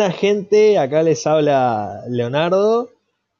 Buena 0.00 0.16
gente, 0.16 0.78
acá 0.78 1.02
les 1.02 1.26
habla 1.26 2.04
Leonardo, 2.08 2.88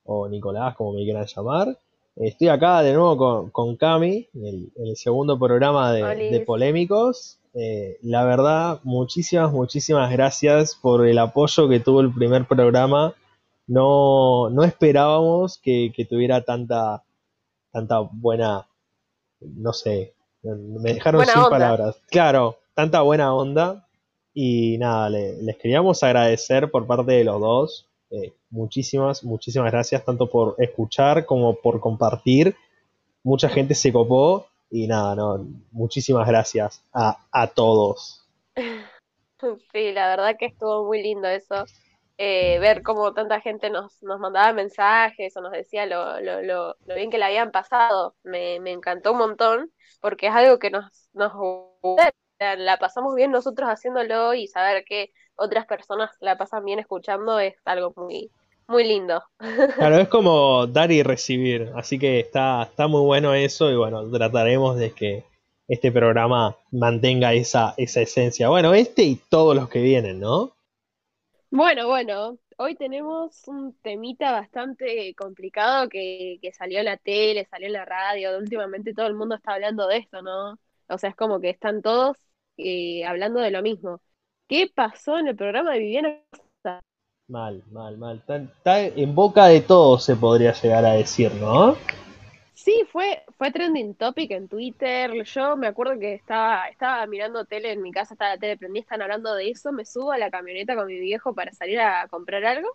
o 0.05 0.29
Nicolás, 0.29 0.77
como 0.77 0.93
me 0.93 1.05
quieran 1.05 1.25
llamar. 1.25 1.79
Estoy 2.17 2.49
acá 2.49 2.83
de 2.83 2.93
nuevo 2.93 3.17
con, 3.17 3.51
con 3.51 3.77
Cami, 3.77 4.29
en 4.35 4.71
el, 4.77 4.95
segundo 4.95 5.39
programa 5.39 5.91
de, 5.91 6.45
Polémicos. 6.47 7.39
Eh, 7.55 7.97
la 8.03 8.27
verdad, 8.27 8.81
muchísimas, 8.83 9.51
muchísimas 9.51 10.13
gracias 10.13 10.75
por 10.75 11.07
el 11.07 11.17
apoyo 11.17 11.67
que 11.67 11.81
tuvo 11.81 12.03
el 12.03 12.13
primer 12.13 12.45
programa. 12.45 13.15
No, 13.67 14.51
no 14.51 14.63
esperábamos 14.63 15.57
que, 15.57 15.95
que 15.97 16.05
tuviera 16.05 16.43
tanta, 16.43 17.05
tanta 17.73 18.01
buena, 18.01 18.67
no 19.41 19.73
sé, 19.73 20.13
me 20.43 20.93
dejaron 20.93 21.21
Buena 21.21 21.33
sin 21.33 21.43
onda. 21.43 21.51
palabras. 21.51 22.03
Claro, 22.11 22.59
tanta 22.75 23.01
buena 23.01 23.33
onda. 23.33 23.87
Y 24.45 24.79
nada, 24.79 25.11
le- 25.11 25.43
les 25.43 25.57
queríamos 25.59 26.03
agradecer 26.03 26.71
por 26.71 26.87
parte 26.87 27.13
de 27.13 27.25
los 27.25 27.41
dos. 27.41 27.87
eh, 28.13 28.33
muchísimas, 28.51 29.23
muchísimas 29.25 29.71
gracias, 29.73 30.05
tanto 30.05 30.29
por 30.29 30.57
escuchar 30.59 31.27
como 31.27 31.55
por 31.57 31.79
compartir. 31.81 32.57
Mucha 33.25 33.49
gente 33.51 33.75
se 33.75 33.93
copó 33.93 34.47
y 34.71 34.87
nada, 34.89 35.15
no, 35.17 35.47
muchísimas 35.73 36.27
gracias 36.29 36.83
a, 36.93 37.19
a 37.33 37.47
todos. 37.49 38.23
Sí, 39.73 39.93
la 39.93 40.09
verdad 40.09 40.37
que 40.39 40.47
estuvo 40.47 40.85
muy 40.87 41.03
lindo 41.03 41.29
eso. 41.29 41.69
eh, 42.19 42.59
ver 42.61 42.83
cómo 42.83 43.15
tanta 43.15 43.41
gente 43.41 43.71
nos, 43.71 44.03
nos 44.03 44.21
mandaba 44.21 44.53
mensajes 44.53 45.37
o 45.37 45.41
nos 45.41 45.53
decía 45.53 45.87
lo, 45.87 46.21
lo, 46.21 46.43
lo, 46.43 46.77
bien 46.95 47.11
que 47.11 47.19
la 47.19 47.27
habían 47.27 47.51
pasado. 47.51 48.17
Me, 48.23 48.61
me 48.61 48.73
encantó 48.73 49.13
un 49.13 49.19
montón 49.19 49.73
porque 50.01 50.27
es 50.29 50.35
algo 50.35 50.59
que 50.59 50.71
nos, 50.71 51.09
nos 51.15 51.33
gusta. 51.35 52.11
La 52.41 52.79
pasamos 52.79 53.15
bien 53.15 53.31
nosotros 53.31 53.69
haciéndolo 53.69 54.33
y 54.33 54.47
saber 54.47 54.85
que 54.85 55.13
otras 55.37 55.67
personas 55.67 56.11
la 56.21 56.39
pasan 56.39 56.65
bien 56.65 56.79
escuchando 56.79 57.39
es 57.39 57.55
algo 57.67 57.93
muy, 57.97 58.31
muy 58.67 58.85
lindo. 58.85 59.23
Claro, 59.77 59.97
es 59.97 60.09
como 60.09 60.67
dar 60.67 60.91
y 60.91 61.03
recibir, 61.03 61.71
así 61.77 61.99
que 61.99 62.19
está, 62.21 62.63
está 62.63 62.89
muy 62.89 63.03
bueno 63.03 63.35
eso 63.35 63.71
y 63.71 63.77
bueno, 63.77 64.11
trataremos 64.11 64.79
de 64.79 64.93
que 64.93 65.25
este 65.69 65.93
programa 65.93 66.57
mantenga 66.71 67.35
esa, 67.35 67.75
esa 67.77 68.01
esencia. 68.01 68.49
Bueno, 68.49 68.73
este 68.73 69.03
y 69.03 69.17
todos 69.17 69.55
los 69.55 69.69
que 69.69 69.83
vienen, 69.83 70.19
¿no? 70.19 70.53
Bueno, 71.51 71.89
bueno, 71.89 72.39
hoy 72.57 72.75
tenemos 72.75 73.47
un 73.49 73.75
temita 73.83 74.33
bastante 74.33 75.15
complicado 75.15 75.91
que, 75.91 76.39
que 76.41 76.53
salió 76.55 76.79
en 76.79 76.87
la 76.87 76.97
tele, 76.97 77.45
salió 77.51 77.67
en 77.67 77.75
la 77.75 77.85
radio, 77.85 78.39
últimamente 78.39 78.95
todo 78.95 79.09
el 79.09 79.15
mundo 79.15 79.35
está 79.35 79.53
hablando 79.53 79.87
de 79.87 79.99
esto, 79.99 80.23
¿no? 80.23 80.59
O 80.89 80.99
sea, 80.99 81.11
es 81.11 81.17
como 81.17 81.39
que 81.41 81.51
están 81.51 81.83
todos 81.83 82.17
eh, 82.63 83.05
hablando 83.07 83.41
de 83.41 83.51
lo 83.51 83.63
mismo. 83.63 84.01
¿Qué 84.49 84.71
pasó 84.75 85.19
en 85.19 85.29
el 85.29 85.37
programa 85.37 85.73
de 85.73 85.79
Viviana? 85.81 86.23
Mal, 87.29 87.63
mal, 87.71 87.97
mal. 87.97 88.19
Está, 88.19 88.37
está 88.37 88.79
en 88.83 89.15
boca 89.15 89.47
de 89.47 89.63
todos, 89.63 90.05
se 90.05 90.17
podría 90.17 90.53
llegar 90.53 90.85
a 90.85 90.93
decir, 90.93 91.33
¿no? 91.37 91.79
Sí, 92.55 92.83
fue, 92.93 93.23
fue 93.39 93.51
trending 93.53 93.95
topic 93.95 94.31
en 94.33 94.49
Twitter. 94.49 95.11
Yo 95.25 95.57
me 95.57 95.67
acuerdo 95.67 95.99
que 95.99 96.15
estaba, 96.15 96.69
estaba 96.69 97.07
mirando 97.07 97.47
tele 97.47 97.73
en 97.73 97.81
mi 97.83 97.91
casa, 97.91 98.15
estaba 98.15 98.33
la 98.35 98.39
tele 98.39 98.59
prendida, 98.59 98.83
están 98.83 99.01
hablando 99.03 99.35
de 99.35 99.51
eso. 99.51 99.73
Me 99.73 99.85
subo 99.87 100.13
a 100.13 100.19
la 100.19 100.31
camioneta 100.31 100.77
con 100.77 100.87
mi 100.87 100.99
viejo 101.01 101.35
para 101.35 101.53
salir 101.53 101.81
a 101.81 102.07
comprar 102.09 102.45
algo 102.45 102.69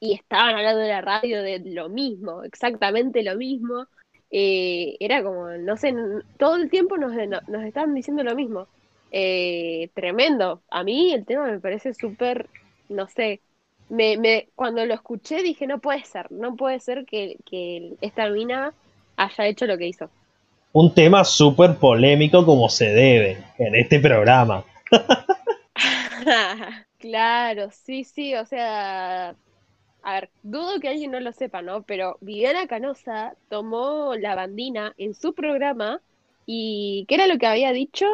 y 0.00 0.14
estaban 0.14 0.54
hablando 0.56 0.80
de 0.82 0.88
la 0.88 1.00
radio 1.00 1.42
de 1.42 1.60
lo 1.64 1.88
mismo, 1.88 2.44
exactamente 2.44 3.22
lo 3.24 3.36
mismo. 3.36 3.86
Eh, 4.30 4.96
era 5.00 5.22
como, 5.24 5.48
no 5.50 5.76
sé, 5.76 5.94
todo 6.38 6.56
el 6.56 6.70
tiempo 6.70 6.96
nos, 6.96 7.12
no- 7.14 7.40
nos 7.48 7.64
estaban 7.64 7.94
diciendo 7.94 8.22
lo 8.24 8.34
mismo. 8.36 8.68
Eh, 9.16 9.90
tremendo. 9.94 10.60
A 10.70 10.82
mí 10.82 11.12
el 11.14 11.24
tema 11.24 11.46
me 11.46 11.60
parece 11.60 11.94
súper, 11.94 12.48
no 12.88 13.06
sé, 13.06 13.40
me, 13.88 14.16
me, 14.16 14.48
cuando 14.56 14.84
lo 14.84 14.92
escuché 14.92 15.40
dije, 15.40 15.68
no 15.68 15.78
puede 15.78 16.02
ser, 16.02 16.32
no 16.32 16.56
puede 16.56 16.80
ser 16.80 17.04
que, 17.04 17.36
que 17.48 17.92
esta 18.00 18.28
mina 18.28 18.74
haya 19.16 19.46
hecho 19.46 19.66
lo 19.66 19.78
que 19.78 19.86
hizo. 19.86 20.10
Un 20.72 20.92
tema 20.92 21.22
súper 21.24 21.76
polémico 21.76 22.44
como 22.44 22.68
se 22.68 22.86
debe 22.86 23.38
en 23.58 23.76
este 23.76 24.00
programa. 24.00 24.64
Claro, 26.98 27.68
sí, 27.70 28.02
sí, 28.02 28.34
o 28.34 28.46
sea, 28.46 29.36
a 30.02 30.14
ver, 30.14 30.30
dudo 30.42 30.80
que 30.80 30.88
alguien 30.88 31.10
no 31.10 31.20
lo 31.20 31.32
sepa, 31.32 31.60
¿no? 31.60 31.82
Pero 31.82 32.16
Viviana 32.22 32.66
Canosa 32.66 33.36
tomó 33.50 34.14
la 34.14 34.34
bandina 34.34 34.94
en 34.96 35.12
su 35.14 35.34
programa 35.34 36.00
y 36.46 37.04
¿qué 37.06 37.16
era 37.16 37.26
lo 37.26 37.36
que 37.36 37.46
había 37.46 37.72
dicho? 37.72 38.06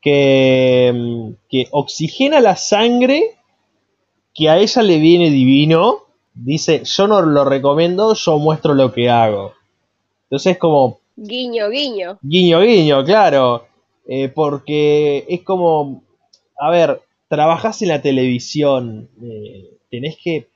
Que, 0.00 0.92
mm, 0.94 1.30
que 1.50 1.66
oxigena 1.70 2.40
la 2.40 2.56
sangre, 2.56 3.36
que 4.34 4.48
a 4.48 4.58
ella 4.58 4.82
le 4.82 4.98
viene 4.98 5.30
divino. 5.30 6.04
Dice, 6.34 6.82
yo 6.84 7.08
no 7.08 7.20
lo 7.20 7.44
recomiendo, 7.44 8.14
yo 8.14 8.38
muestro 8.38 8.74
lo 8.74 8.92
que 8.92 9.10
hago. 9.10 9.54
Entonces 10.24 10.52
es 10.52 10.58
como, 10.58 11.00
Guiño, 11.20 11.68
guiño. 11.68 12.18
Guiño, 12.22 12.60
guiño, 12.60 13.04
claro. 13.04 13.66
Eh, 14.06 14.28
porque 14.28 15.24
es 15.28 15.42
como, 15.42 16.04
a 16.58 16.70
ver, 16.70 17.02
trabajás 17.26 17.82
en 17.82 17.88
la 17.88 18.00
televisión, 18.00 19.08
eh, 19.20 19.68
tenés 19.90 20.16
que 20.16 20.46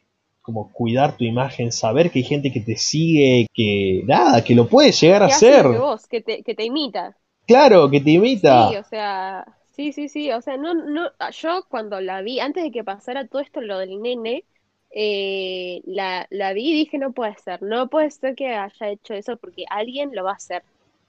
como 0.41 0.73
cuidar 0.73 1.17
tu 1.17 1.25
imagen, 1.25 1.73
saber 1.73 2.11
que 2.11 2.21
hay 2.21 2.25
gente 2.25 2.53
que 2.53 2.61
te 2.61 2.77
sigue, 2.77 3.49
que 3.53 4.03
nada, 4.07 4.43
que 4.45 4.55
lo 4.55 4.69
puede 4.69 4.93
llegar 4.93 5.23
a 5.25 5.27
hacer. 5.27 5.63
que 5.63 5.79
vos, 5.79 6.07
que 6.07 6.21
te, 6.21 6.43
que 6.45 6.55
te 6.55 6.65
imita. 6.65 7.17
Claro, 7.53 7.91
que 7.91 8.01
te 8.01 8.11
imita. 8.13 8.71
Sí, 8.71 8.77
o 8.77 8.85
sea, 8.85 9.45
sí, 9.73 9.93
sí, 9.93 10.09
sí, 10.09 10.33
o 10.33 10.41
sea, 10.41 10.57
no, 10.57 10.73
no, 10.75 11.11
yo 11.33 11.67
cuando 11.69 12.01
la 12.01 12.23
vi, 12.23 12.41
antes 12.41 12.65
de 12.65 12.71
que 12.71 12.83
pasara 12.83 13.27
todo 13.27 13.43
esto, 13.43 13.61
lo 13.61 13.79
del 13.79 14.01
nene, 14.01 14.45
eh, 14.91 15.83
la, 15.85 16.27
la 16.31 16.55
vi 16.55 16.71
y 16.71 16.75
dije, 16.75 16.99
no 16.99 17.13
puede 17.13 17.37
ser, 17.37 17.63
no 17.63 17.89
puede 17.89 18.11
ser 18.11 18.35
que 18.35 18.49
haya 18.49 18.89
hecho 18.89 19.15
eso 19.15 19.37
porque 19.37 19.65
alguien 19.69 20.15
lo 20.15 20.25
va 20.25 20.31
a 20.31 20.37
hacer. 20.37 20.63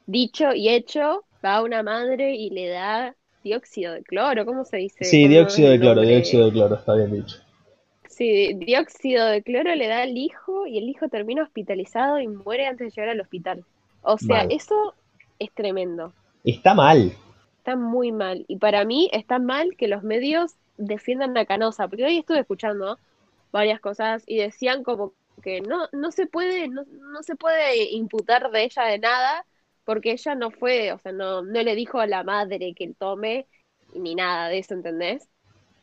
Dicho 0.06 0.54
y 0.54 0.68
hecho, 0.68 1.24
va 1.44 1.64
una 1.64 1.81
madre 1.81 2.36
y 2.36 2.50
le 2.50 2.68
da 2.68 3.16
dióxido 3.42 3.94
de 3.94 4.04
cloro, 4.04 4.46
¿cómo 4.46 4.66
se 4.66 4.78
dice? 4.78 5.06
Sí, 5.06 5.24
¿Cómo 5.24 5.34
dióxido 5.36 5.72
de 5.72 5.80
cloro, 5.80 6.02
dióxido 6.02 6.46
de 6.48 6.52
cloro, 6.52 6.75
está 6.75 6.96
bien 6.96 7.14
dicho. 7.14 7.38
Sí, 8.10 8.54
dióxido 8.56 9.28
de 9.28 9.42
cloro 9.44 9.74
le 9.75 9.88
da 9.88 10.02
al 10.02 10.18
hijo 10.18 10.68
y 10.68 10.78
el 10.78 10.90
hijo 10.90 11.08
termina 11.10 11.44
hospitalizado 11.44 12.20
y 12.20 12.28
muere 12.28 12.68
antes 12.68 12.88
de 12.88 12.92
llegar 12.92 13.10
al 13.10 13.22
hospital. 13.22 13.66
O 14.02 14.18
sea, 14.18 14.44
Mal. 14.44 14.52
eso 14.52 14.94
es 15.40 15.52
tremendo. 15.54 16.14
Está 16.44 16.74
mal. 16.74 17.14
Está 17.58 17.76
muy 17.76 18.12
mal. 18.12 18.46
Y 18.48 18.58
para 18.58 18.84
mí 18.86 19.09
está 19.14 19.40
mal 19.40 19.76
que 19.78 19.88
los 19.88 20.04
medios 20.04 20.56
defiendan 20.78 21.38
a 21.38 21.46
Canosa, 21.46 21.88
porque 21.88 22.06
hoy 22.06 22.18
estuve 22.18 22.40
escuchando 22.40 23.00
varias 23.52 23.80
cosas 23.80 24.24
y 24.26 24.38
decían 24.38 24.84
como 24.84 25.14
que 25.42 25.62
no, 25.62 25.88
no 25.92 26.12
se 26.12 26.28
puede, 26.28 26.68
no, 26.68 26.84
no 26.86 27.24
se 27.24 27.36
puede 27.36 27.92
imputar 27.92 28.52
de 28.52 28.64
ella 28.64 28.84
de 28.84 29.00
nada, 29.00 29.46
porque 29.86 30.12
ella 30.12 30.36
no 30.36 30.52
fue, 30.52 30.92
o 30.92 31.00
sea, 31.00 31.12
no, 31.12 31.42
no 31.42 31.62
le 31.62 31.76
dijo 31.76 32.00
a 32.00 32.08
la 32.08 32.24
madre 32.24 32.74
que 32.74 32.94
tome 32.98 33.48
ni 33.96 34.16
nada 34.16 34.50
de 34.50 34.60
eso, 34.60 34.74
¿entendés? 34.74 35.30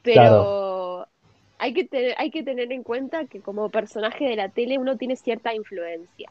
Pero 0.03 1.07
hay 1.59 1.75
que 1.75 1.85
tener, 1.85 2.15
hay 2.19 2.31
que 2.31 2.43
tener 2.43 2.73
en 2.73 2.83
cuenta 2.83 3.27
que 3.27 3.41
como 3.41 3.71
personaje 3.71 4.25
de 4.25 4.37
la 4.37 4.49
tele 4.49 4.79
uno 4.79 4.97
tiene 4.97 5.17
cierta 5.17 5.55
influencia, 5.55 6.31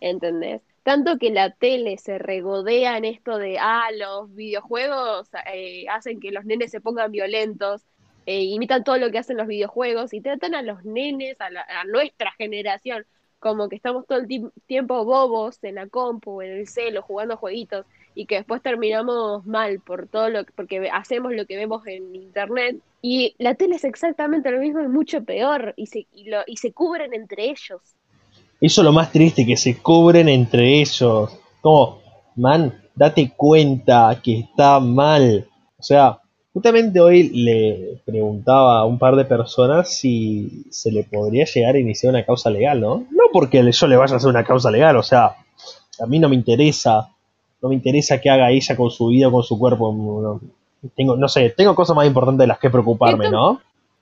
¿entendés? 0.00 0.62
Tanto 0.82 1.18
que 1.18 1.30
la 1.30 1.50
tele 1.54 1.98
se 1.98 2.18
regodea 2.18 2.96
en 2.96 3.04
esto 3.04 3.38
de, 3.38 3.58
ah, 3.60 3.90
los 3.96 4.34
videojuegos 4.34 5.28
eh, 5.52 5.86
hacen 5.90 6.20
que 6.20 6.32
los 6.32 6.44
nenes 6.46 6.70
se 6.70 6.80
pongan 6.80 7.12
violentos, 7.12 7.86
eh, 8.26 8.42
imitan 8.44 8.82
todo 8.84 8.96
lo 8.98 9.10
que 9.10 9.18
hacen 9.18 9.36
los 9.36 9.46
videojuegos 9.46 10.12
y 10.14 10.20
tratan 10.22 10.54
a 10.54 10.62
los 10.62 10.84
nenes, 10.84 11.40
a, 11.40 11.50
la- 11.50 11.66
nuestra 11.86 12.32
generación, 12.32 13.06
como 13.38 13.68
que 13.68 13.76
estamos 13.76 14.06
todo 14.06 14.18
el 14.18 14.26
ti- 14.26 14.42
tiempo 14.66 15.04
bobos 15.04 15.62
en 15.64 15.76
la 15.76 15.86
compu, 15.88 16.40
en 16.42 16.50
el 16.52 16.66
celo, 16.68 17.02
jugando 17.02 17.36
jueguitos 17.36 17.86
y 18.14 18.26
que 18.26 18.36
después 18.36 18.62
terminamos 18.62 19.44
mal 19.46 19.80
por 19.80 20.08
todo 20.08 20.28
lo 20.30 20.44
que, 20.44 20.52
porque 20.52 20.90
hacemos 20.92 21.32
lo 21.34 21.46
que 21.46 21.56
vemos 21.56 21.86
en 21.86 22.14
internet 22.14 22.82
y 23.02 23.34
la 23.38 23.54
tele 23.54 23.76
es 23.76 23.84
exactamente 23.84 24.50
lo 24.50 24.58
mismo 24.60 24.80
y 24.82 24.88
mucho 24.88 25.24
peor 25.24 25.72
y 25.76 25.86
se, 25.86 26.06
y 26.12 26.24
lo, 26.30 26.42
y 26.46 26.56
se 26.56 26.72
cubren 26.72 27.14
entre 27.14 27.44
ellos. 27.50 27.96
Eso 28.60 28.80
es 28.82 28.84
lo 28.84 28.92
más 28.92 29.10
triste, 29.10 29.46
que 29.46 29.56
se 29.56 29.78
cubren 29.78 30.28
entre 30.28 30.80
ellos. 30.80 31.30
Como, 31.60 31.98
man, 32.36 32.74
date 32.94 33.32
cuenta 33.36 34.20
que 34.22 34.40
está 34.40 34.80
mal. 34.80 35.46
O 35.78 35.82
sea, 35.82 36.18
justamente 36.52 37.00
hoy 37.00 37.30
le 37.30 38.02
preguntaba 38.04 38.80
a 38.80 38.84
un 38.84 38.98
par 38.98 39.16
de 39.16 39.24
personas 39.24 39.88
si 39.88 40.64
se 40.70 40.92
le 40.92 41.04
podría 41.04 41.46
llegar 41.46 41.74
a 41.74 41.78
iniciar 41.78 42.12
una 42.12 42.26
causa 42.26 42.50
legal, 42.50 42.80
¿no? 42.80 43.06
No 43.10 43.24
porque 43.32 43.70
yo 43.70 43.86
le 43.86 43.96
vaya 43.96 44.14
a 44.14 44.16
hacer 44.18 44.28
una 44.28 44.44
causa 44.44 44.70
legal, 44.70 44.96
o 44.96 45.02
sea, 45.02 45.36
a 46.00 46.06
mí 46.06 46.18
no 46.18 46.28
me 46.28 46.34
interesa. 46.34 47.10
No 47.62 47.68
me 47.68 47.74
interesa 47.74 48.20
qué 48.20 48.30
haga 48.30 48.50
ella 48.50 48.76
con 48.76 48.90
su 48.90 49.08
vida 49.08 49.28
o 49.28 49.32
con 49.32 49.42
su 49.42 49.58
cuerpo. 49.58 49.92
No, 49.92 50.40
tengo, 50.96 51.16
no 51.16 51.28
sé, 51.28 51.50
tengo 51.50 51.74
cosas 51.74 51.94
más 51.94 52.06
importantes 52.06 52.44
de 52.44 52.46
las 52.46 52.58
que 52.58 52.70
preocuparme, 52.70 53.30
¿no? 53.30 53.60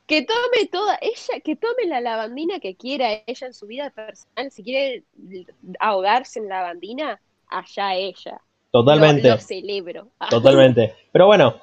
Que 0.08 0.22
tome 0.22 0.66
toda 0.72 0.99
ella, 1.00 1.40
que 1.44 1.55
tome 1.55 1.87
la 1.87 2.00
lavandina 2.00 2.58
que 2.58 2.75
quiera 2.75 3.12
ella 3.26 3.46
en 3.46 3.55
su 3.55 3.66
vida 3.66 3.90
personal, 3.90 4.50
si 4.50 4.64
quiere 4.64 5.05
ahogarse 5.78 6.40
en 6.40 6.49
lavandina, 6.49 7.20
allá 7.49 7.94
ella. 7.94 8.40
Totalmente. 8.72 9.28
Lo, 9.28 9.34
lo 9.34 9.40
celebro. 9.40 10.08
Totalmente. 10.31 10.94
Pero 11.12 11.26
bueno, 11.26 11.55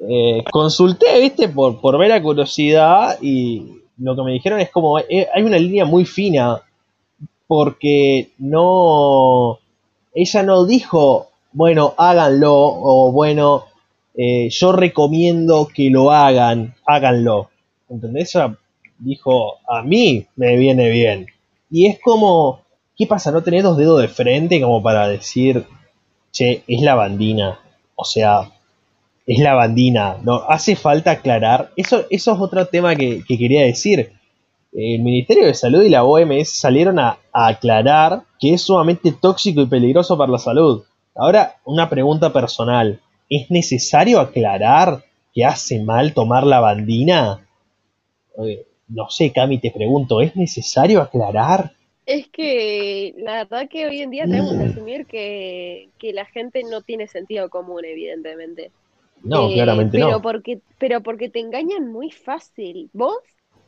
eh, 0.00 0.44
consulté, 0.50 1.20
viste, 1.20 1.48
por, 1.48 1.80
por 1.80 1.98
mera 1.98 2.20
curiosidad 2.20 3.16
y 3.22 3.80
lo 3.98 4.16
que 4.16 4.22
me 4.22 4.32
dijeron 4.32 4.60
es 4.60 4.70
como, 4.70 4.98
eh, 4.98 5.28
hay 5.32 5.42
una 5.42 5.58
línea 5.58 5.84
muy 5.84 6.04
fina, 6.04 6.60
porque 7.46 8.30
no, 8.38 9.60
ella 10.12 10.42
no 10.42 10.66
dijo, 10.66 11.28
bueno, 11.52 11.94
háganlo, 11.96 12.54
o 12.54 13.12
bueno, 13.12 13.66
eh, 14.16 14.48
yo 14.50 14.72
recomiendo 14.72 15.68
que 15.72 15.90
lo 15.90 16.10
hagan, 16.10 16.74
háganlo. 16.86 17.50
¿Entendés? 17.88 18.36
Dijo, 18.98 19.58
a 19.68 19.82
mí 19.82 20.26
me 20.36 20.56
viene 20.56 20.88
bien. 20.90 21.26
Y 21.70 21.86
es 21.86 21.98
como, 22.00 22.60
¿qué 22.96 23.06
pasa? 23.06 23.32
¿No 23.32 23.42
tenés 23.42 23.62
dos 23.62 23.76
dedos 23.76 24.00
de 24.00 24.08
frente 24.08 24.60
como 24.60 24.82
para 24.82 25.08
decir, 25.08 25.66
che, 26.32 26.62
es 26.66 26.82
la 26.82 26.94
bandina? 26.94 27.58
O 27.96 28.04
sea, 28.04 28.50
es 29.26 29.38
la 29.38 29.54
bandina. 29.54 30.18
No, 30.22 30.42
hace 30.48 30.76
falta 30.76 31.12
aclarar. 31.12 31.70
Eso, 31.76 32.04
eso 32.10 32.32
es 32.32 32.40
otro 32.40 32.66
tema 32.66 32.94
que, 32.94 33.22
quería 33.26 33.62
decir. 33.62 34.12
El 34.72 35.02
Ministerio 35.02 35.46
de 35.46 35.54
Salud 35.54 35.82
y 35.82 35.88
la 35.88 36.04
OMS 36.04 36.48
salieron 36.48 36.98
a, 36.98 37.18
aclarar 37.32 38.22
que 38.40 38.54
es 38.54 38.62
sumamente 38.62 39.12
tóxico 39.12 39.60
y 39.60 39.66
peligroso 39.66 40.18
para 40.18 40.32
la 40.32 40.38
salud. 40.38 40.84
Ahora, 41.14 41.56
una 41.64 41.88
pregunta 41.88 42.32
personal. 42.32 43.00
¿Es 43.30 43.50
necesario 43.50 44.20
aclarar 44.20 45.04
que 45.32 45.44
hace 45.44 45.82
mal 45.82 46.12
tomar 46.12 46.44
la 46.44 46.60
bandina? 46.60 47.43
No 48.88 49.08
sé, 49.08 49.32
Cami, 49.32 49.58
te 49.60 49.70
pregunto, 49.70 50.20
¿es 50.20 50.36
necesario 50.36 51.00
aclarar? 51.00 51.72
Es 52.06 52.28
que 52.28 53.14
la 53.16 53.44
verdad 53.44 53.68
que 53.68 53.86
hoy 53.86 54.02
en 54.02 54.10
día 54.10 54.24
tenemos 54.24 54.52
que 54.52 54.64
mm. 54.64 54.70
asumir 54.70 55.06
que, 55.06 55.88
que 55.98 56.12
la 56.12 56.26
gente 56.26 56.62
no 56.64 56.82
tiene 56.82 57.08
sentido 57.08 57.48
común, 57.48 57.84
evidentemente. 57.84 58.70
No, 59.22 59.48
eh, 59.48 59.54
claramente 59.54 59.96
pero 59.96 60.10
no. 60.10 60.22
Porque, 60.22 60.60
pero 60.78 61.02
porque 61.02 61.30
te 61.30 61.40
engañan 61.40 61.90
muy 61.90 62.10
fácil. 62.10 62.90
Vos, 62.92 63.16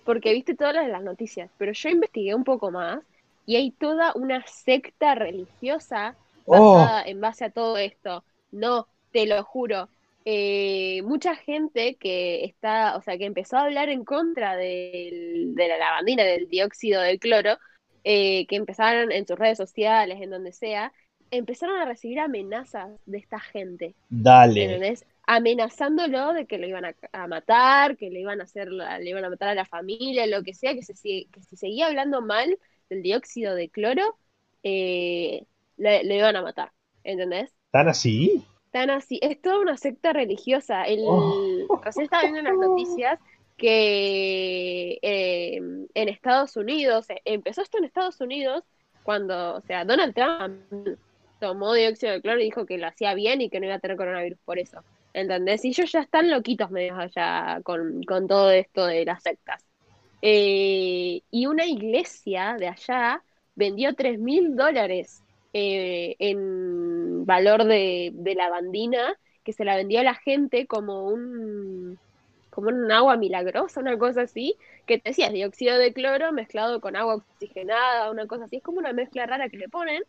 porque 0.04 0.34
viste 0.34 0.54
todas 0.54 0.86
las 0.86 1.02
noticias, 1.02 1.50
pero 1.56 1.72
yo 1.72 1.88
investigué 1.88 2.34
un 2.34 2.44
poco 2.44 2.70
más 2.70 3.00
y 3.46 3.56
hay 3.56 3.70
toda 3.70 4.12
una 4.14 4.46
secta 4.46 5.14
religiosa 5.14 6.14
oh. 6.44 6.74
basada 6.74 7.02
en 7.04 7.20
base 7.20 7.46
a 7.46 7.50
todo 7.50 7.78
esto. 7.78 8.22
No, 8.52 8.86
te 9.12 9.26
lo 9.26 9.42
juro. 9.44 9.88
Eh, 10.28 11.02
mucha 11.04 11.36
gente 11.36 11.94
que 11.94 12.44
está, 12.44 12.96
o 12.96 13.00
sea, 13.00 13.16
que 13.16 13.26
empezó 13.26 13.58
a 13.58 13.62
hablar 13.62 13.88
en 13.88 14.04
contra 14.04 14.56
de 14.56 15.54
la 15.56 15.78
lavandina, 15.78 16.24
del 16.24 16.48
dióxido 16.48 17.00
de 17.00 17.20
cloro, 17.20 17.58
eh, 18.02 18.44
que 18.48 18.56
empezaron 18.56 19.12
en 19.12 19.24
sus 19.24 19.38
redes 19.38 19.56
sociales, 19.56 20.20
en 20.20 20.30
donde 20.30 20.52
sea, 20.52 20.92
empezaron 21.30 21.78
a 21.80 21.84
recibir 21.84 22.18
amenazas 22.18 22.90
de 23.06 23.18
esta 23.18 23.38
gente. 23.38 23.94
Dale. 24.08 24.96
Amenazándolo 25.28 26.32
de 26.32 26.46
que 26.46 26.58
lo 26.58 26.66
iban 26.66 26.84
a, 26.84 27.26
matar, 27.28 27.96
que 27.96 28.10
le 28.10 28.20
iban 28.20 28.40
a 28.40 28.44
hacer, 28.44 28.70
le 28.70 29.08
iban 29.08 29.24
a 29.24 29.30
matar 29.30 29.50
a 29.50 29.54
la 29.54 29.64
familia, 29.64 30.26
lo 30.26 30.42
que 30.42 30.54
sea, 30.54 30.74
que, 30.74 30.82
se, 30.82 30.94
que 30.94 31.42
si 31.48 31.56
seguía 31.56 31.86
hablando 31.86 32.20
mal 32.20 32.58
del 32.90 33.02
dióxido 33.02 33.54
de 33.54 33.68
cloro, 33.68 34.18
eh, 34.64 35.44
le, 35.76 36.16
iban 36.16 36.34
a 36.34 36.42
matar. 36.42 36.72
¿Entendés? 37.04 37.52
¿Tan 37.70 37.88
así? 37.88 38.44
Tan 38.76 38.90
así. 38.90 39.18
Es 39.22 39.40
toda 39.40 39.58
una 39.60 39.78
secta 39.78 40.12
religiosa. 40.12 40.82
El, 40.82 41.00
oh. 41.06 41.80
Recién 41.82 42.04
estaba 42.04 42.24
viendo 42.24 42.40
en 42.40 42.44
las 42.44 42.58
noticias 42.58 43.18
que 43.56 44.98
eh, 45.00 45.56
en 45.94 46.08
Estados 46.10 46.58
Unidos, 46.58 47.06
empezó 47.24 47.62
esto 47.62 47.78
en 47.78 47.84
Estados 47.84 48.20
Unidos 48.20 48.64
cuando, 49.02 49.56
o 49.56 49.60
sea, 49.62 49.86
Donald 49.86 50.14
Trump 50.14 50.98
tomó 51.40 51.72
dióxido 51.72 52.12
de 52.12 52.20
cloro 52.20 52.38
y 52.38 52.44
dijo 52.44 52.66
que 52.66 52.76
lo 52.76 52.86
hacía 52.86 53.14
bien 53.14 53.40
y 53.40 53.48
que 53.48 53.60
no 53.60 53.64
iba 53.64 53.76
a 53.76 53.78
tener 53.78 53.96
coronavirus 53.96 54.38
por 54.44 54.58
eso. 54.58 54.82
¿Entendés? 55.14 55.64
Y 55.64 55.68
ellos 55.68 55.90
ya 55.90 56.00
están 56.00 56.30
loquitos 56.30 56.70
medios 56.70 56.98
allá 56.98 57.62
con, 57.62 58.02
todo 58.28 58.50
esto 58.50 58.84
de 58.84 59.06
las 59.06 59.22
sectas. 59.22 59.64
Eh, 60.20 61.22
y 61.30 61.46
una 61.46 61.64
iglesia 61.64 62.56
de 62.58 62.68
allá 62.68 63.22
vendió 63.54 63.94
3 63.94 64.18
mil 64.18 64.54
dólares 64.54 65.22
eh, 65.56 66.16
en 66.18 67.24
valor 67.24 67.64
de, 67.64 68.10
de 68.14 68.34
lavandina 68.34 69.18
que 69.44 69.52
se 69.52 69.64
la 69.64 69.76
vendió 69.76 70.00
a 70.00 70.04
la 70.04 70.14
gente 70.14 70.66
como 70.66 71.08
un 71.08 71.98
como 72.50 72.68
un 72.68 72.90
agua 72.90 73.16
milagrosa, 73.18 73.80
una 73.80 73.98
cosa 73.98 74.22
así, 74.22 74.56
que 74.86 74.98
te 74.98 75.10
decías 75.10 75.30
dióxido 75.32 75.76
de 75.78 75.92
cloro 75.92 76.32
mezclado 76.32 76.80
con 76.80 76.96
agua 76.96 77.16
oxigenada, 77.16 78.10
una 78.10 78.26
cosa 78.26 78.44
así, 78.44 78.56
es 78.56 78.62
como 78.62 78.78
una 78.78 78.94
mezcla 78.94 79.26
rara 79.26 79.50
que 79.50 79.58
le 79.58 79.68
ponen 79.68 80.02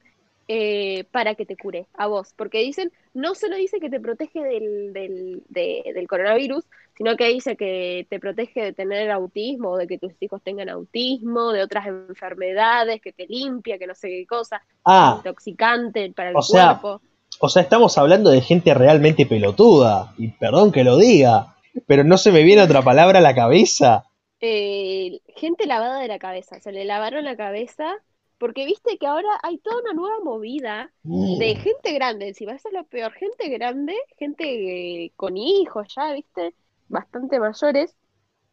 eh, 0.50 1.06
para 1.12 1.36
que 1.36 1.46
te 1.46 1.58
cure 1.58 1.88
a 1.94 2.08
vos, 2.08 2.34
porque 2.38 2.60
dicen, 2.60 2.92
no 3.14 3.36
solo 3.36 3.58
dice 3.58 3.82
que 3.82 3.90
te 3.90 4.00
protege 4.00 4.42
del, 4.42 4.94
del, 4.94 5.44
del 5.50 6.08
coronavirus, 6.08 6.64
sino 6.98 7.18
que 7.18 7.28
dice 7.28 7.58
que 7.58 8.08
te 8.10 8.20
protege 8.20 8.62
de 8.62 8.74
tener 8.74 9.12
autismo, 9.12 9.78
de 9.78 9.88
que 9.88 9.98
tus 9.98 10.14
hijos 10.22 10.42
tengan 10.42 10.70
autismo, 10.70 11.52
de 11.52 11.64
otras 11.64 11.88
enfermedades, 11.88 13.02
que 13.02 13.12
te 13.12 13.28
limpia, 13.28 13.78
que 13.78 13.88
no 13.88 13.94
sé 13.94 14.08
qué 14.08 14.26
cosa, 14.26 14.62
ah, 14.86 15.16
intoxicante 15.18 16.12
para 16.16 16.30
el 16.30 16.36
cuerpo. 16.36 17.02
o 17.40 17.50
sea, 17.50 17.62
estamos 17.62 17.98
hablando 17.98 18.30
de 18.30 18.40
gente 18.40 18.74
realmente 18.74 19.26
pelotuda, 19.26 20.14
y 20.18 20.30
perdón 20.30 20.72
que 20.72 20.86
lo 20.86 20.98
diga, 20.98 21.58
pero 21.86 22.06
no 22.06 22.18
se 22.18 22.32
me 22.32 22.44
viene 22.44 22.64
otra 22.64 22.82
palabra 22.82 23.20
a 23.20 23.22
la 23.22 23.36
cabeza. 23.36 24.06
Eh, 24.40 25.20
gente 25.36 25.66
lavada 25.66 26.00
de 26.00 26.08
la 26.08 26.20
cabeza, 26.20 26.60
se 26.62 26.72
le 26.72 26.86
lavaron 26.86 27.26
la 27.26 27.36
cabeza 27.36 27.98
porque 28.38 28.66
viste 28.66 28.98
que 28.98 29.08
ahora 29.08 29.30
hay 29.44 29.58
toda 29.58 29.82
una 29.82 29.94
nueva 29.94 30.20
movida 30.24 30.92
de 31.04 31.56
mm. 31.56 31.62
gente 31.62 31.94
grande, 31.94 32.34
si 32.34 32.46
vas 32.46 32.66
a 32.66 32.72
lo 32.72 32.84
peor, 32.86 33.14
gente 33.14 33.50
grande, 33.50 33.96
gente 34.18 35.06
eh, 35.06 35.12
con 35.16 35.38
hijos 35.38 35.88
ya, 35.96 36.14
viste, 36.14 36.54
bastante 36.88 37.40
mayores, 37.40 37.96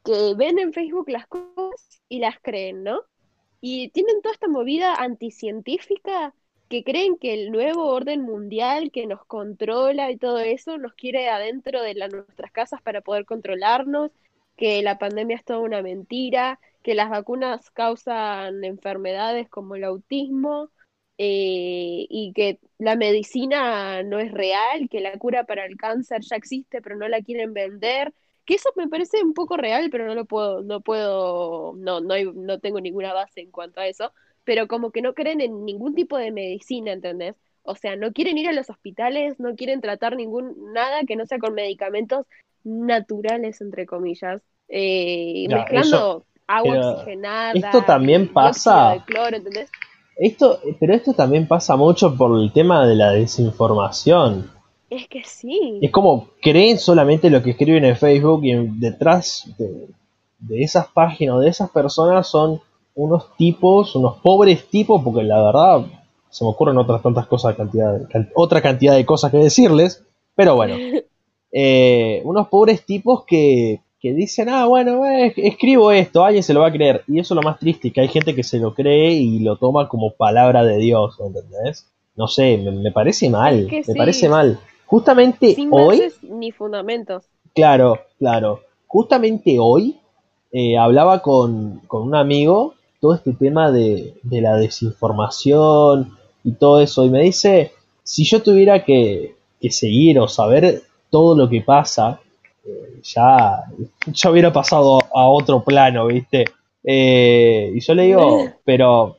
que 0.05 0.35
ven 0.37 0.59
en 0.59 0.73
Facebook 0.73 1.09
las 1.09 1.27
cosas 1.27 2.03
y 2.09 2.19
las 2.19 2.39
creen, 2.41 2.85
¿no? 2.85 3.01
Y 3.61 3.89
tienen 3.91 4.21
toda 4.23 4.35
esta 4.35 4.49
movida 4.49 4.95
anticientífica 4.95 6.35
que 6.69 6.85
creen 6.85 7.17
que 7.19 7.35
el 7.35 7.51
nuevo 7.51 7.87
orden 7.89 8.23
mundial 8.23 8.91
que 8.91 9.07
nos 9.07 9.25
controla 9.25 10.11
y 10.11 10.17
todo 10.17 10.39
eso 10.39 10.79
nos 10.79 10.95
quiere 10.95 11.29
adentro 11.29 11.83
de 11.83 11.95
nuestras 11.95 12.51
casas 12.53 12.83
para 12.83 13.01
poder 13.01 13.25
controlarnos, 13.25 14.11
que 14.57 14.83
la 14.83 14.99
pandemia 14.99 15.37
es 15.37 15.45
toda 15.45 15.61
una 15.61 15.83
mentira, 15.83 16.61
que 16.85 16.95
las 16.95 17.11
vacunas 17.11 17.69
causan 17.73 18.63
enfermedades 18.63 19.49
como 19.49 19.75
el 19.75 19.83
autismo 19.83 20.71
eh, 21.19 22.07
y 22.09 22.33
que 22.35 22.61
la 22.79 22.95
medicina 22.95 24.05
no 24.05 24.21
es 24.21 24.31
real, 24.31 24.89
que 24.89 25.01
la 25.01 25.19
cura 25.19 25.45
para 25.45 25.67
el 25.67 25.77
cáncer 25.77 26.21
ya 26.23 26.37
existe 26.37 26.81
pero 26.81 26.97
no 26.97 27.09
la 27.09 27.23
quieren 27.23 27.53
vender. 27.53 28.15
Que 28.45 28.55
eso 28.55 28.69
me 28.77 28.89
parece 28.89 29.25
un 29.25 29.33
poco 29.33 29.57
real, 29.57 29.89
pero 29.91 30.07
no 30.07 30.15
lo 30.15 30.27
puedo, 30.27 30.63
no 30.63 30.83
puedo, 30.83 31.73
no, 31.77 32.01
no, 32.01 32.15
no 32.35 32.61
tengo 32.61 32.81
ninguna 32.81 33.15
base 33.15 33.41
en 33.41 33.51
cuanto 33.51 33.81
a 33.81 33.89
eso 33.89 34.13
pero 34.45 34.69
como 34.69 34.91
que 34.91 35.03
no 35.03 35.15
creen 35.15 35.41
en 35.41 35.65
ningún 35.65 35.95
tipo 35.95 36.17
de 36.17 36.31
medicina, 36.31 36.93
¿entendés? 36.93 37.35
O 37.63 37.75
sea, 37.75 37.97
no 37.97 38.13
quieren 38.13 38.39
ir 38.39 38.49
a 38.49 38.53
los 38.53 38.69
hospitales, 38.71 39.41
no 39.41 39.57
quieren 39.57 39.81
tratar 39.81 40.17
ningún 40.17 40.73
nada 40.73 41.05
que 41.07 41.17
no 41.17 41.27
sea 41.27 41.39
con 41.39 41.55
medicamentos 41.55 42.27
naturales, 42.63 43.61
entre 43.63 43.87
comillas, 43.87 44.43
eh, 44.69 45.47
mezclando 45.49 46.27
agua 46.47 46.93
oxigenada. 46.93 47.53
Esto 47.53 47.83
también 47.83 48.33
pasa. 48.33 49.05
Esto, 50.17 50.61
pero 50.79 50.95
esto 50.95 51.13
también 51.13 51.49
pasa 51.49 51.77
mucho 51.77 52.17
por 52.17 52.41
el 52.41 52.53
tema 52.53 52.87
de 52.87 52.95
la 52.95 53.13
desinformación. 53.13 54.51
Es 54.91 55.09
que 55.09 55.25
sí. 55.25 55.81
Es 55.83 55.91
como 55.91 56.29
creen 56.41 56.79
solamente 56.79 57.31
lo 57.31 57.43
que 57.43 57.51
escriben 57.51 57.85
en 57.85 57.97
Facebook 57.97 58.45
y 58.45 58.55
detrás 58.79 59.51
de, 59.59 59.89
de 60.39 60.63
esas 60.63 60.87
páginas 60.87 61.37
o 61.37 61.41
de 61.41 61.49
esas 61.49 61.71
personas 61.71 62.29
son 62.29 62.61
unos 62.95 63.37
tipos, 63.37 63.97
unos 63.97 64.19
pobres 64.19 64.69
tipos, 64.69 65.03
porque 65.03 65.25
la 65.25 65.43
verdad 65.43 65.87
se 66.31 66.45
me 66.45 66.51
ocurren 66.51 66.79
otras 66.79 67.03
tantas 67.03 67.27
cosas, 67.27 67.57
cantidad, 67.57 68.01
otra 68.35 68.61
cantidad 68.61 68.95
de 68.95 69.07
cosas 69.07 69.31
que 69.31 69.39
decirles, 69.39 70.05
pero 70.35 70.57
bueno, 70.57 70.77
eh, 71.53 72.23
unos 72.25 72.49
pobres 72.49 72.85
tipos 72.85 73.25
que, 73.25 73.81
que 74.05 74.13
dicen, 74.13 74.51
ah, 74.51 74.67
bueno, 74.67 75.07
eh, 75.07 75.33
escribo 75.35 75.91
esto, 75.91 76.23
alguien 76.23 76.43
se 76.43 76.53
lo 76.53 76.61
va 76.61 76.67
a 76.67 76.73
creer, 76.73 77.03
y 77.09 77.21
eso 77.21 77.33
es 77.33 77.37
lo 77.37 77.43
más 77.43 77.59
triste, 77.59 77.91
que 77.91 78.03
hay 78.03 78.09
gente 78.09 78.35
que 78.35 78.43
se 78.43 78.59
lo 78.59 78.75
cree 78.75 79.13
y 79.13 79.39
lo 79.39 79.57
toma 79.57 79.89
como 79.89 80.13
palabra 80.13 80.63
de 80.63 80.77
Dios, 80.77 81.17
¿entendés? 81.21 81.91
No 82.15 82.29
sé, 82.29 82.59
me, 82.59 82.93
parece 82.93 83.31
mal, 83.31 83.67
me 83.67 83.95
parece 83.95 84.29
mal. 84.29 84.61
Justamente 84.85 85.57
hoy... 85.71 86.03
Ni 86.21 86.53
fundamentos. 86.53 87.25
Claro, 87.55 87.99
claro. 88.19 88.61
Justamente 88.87 89.57
hoy 89.59 89.97
eh, 90.53 90.77
hablaba 90.77 91.23
con, 91.23 91.81
con 91.87 92.03
un 92.03 92.15
amigo 92.15 92.75
todo 93.01 93.15
este 93.15 93.33
tema 93.33 93.73
de, 93.73 94.17
la 94.25 94.57
desinformación 94.57 96.13
y 96.45 96.53
todo 96.53 96.81
eso. 96.81 97.07
Y 97.07 97.09
me 97.09 97.23
dice, 97.23 97.73
si 98.03 98.25
yo 98.25 98.43
tuviera 98.43 98.85
que, 98.85 99.37
seguir 99.71 100.19
o 100.19 100.29
saber 100.29 100.83
todo 101.09 101.35
lo 101.35 101.49
que 101.49 101.63
pasa, 101.63 102.21
eh, 102.67 103.01
ya, 103.03 103.65
ya 104.07 104.31
hubiera 104.31 104.53
pasado 104.53 104.99
a 105.15 105.29
otro 105.29 105.63
plano, 105.63 106.07
¿viste? 106.07 106.45
Eh, 106.83 107.73
y 107.75 107.81
yo 107.81 107.95
le 107.95 108.03
digo, 108.05 108.49
pero 108.65 109.17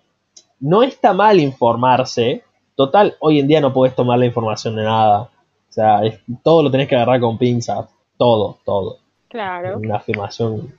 no 0.60 0.84
está 0.84 1.14
mal 1.14 1.40
informarse. 1.40 2.44
Total, 2.76 3.16
hoy 3.20 3.40
en 3.40 3.48
día 3.48 3.62
no 3.62 3.74
puedes 3.74 3.96
tomar 3.96 4.20
la 4.20 4.26
información 4.26 4.76
de 4.76 4.84
nada. 4.84 5.22
O 5.70 5.74
sea, 5.74 6.02
todo 6.44 6.64
lo 6.64 6.72
tenés 6.72 6.88
que 6.88 6.96
agarrar 6.96 7.20
con 7.20 7.38
pinzas. 7.38 7.88
Todo, 8.18 8.60
todo. 8.66 9.00
Claro. 9.30 9.78
Una 9.78 9.98
afirmación 9.98 10.74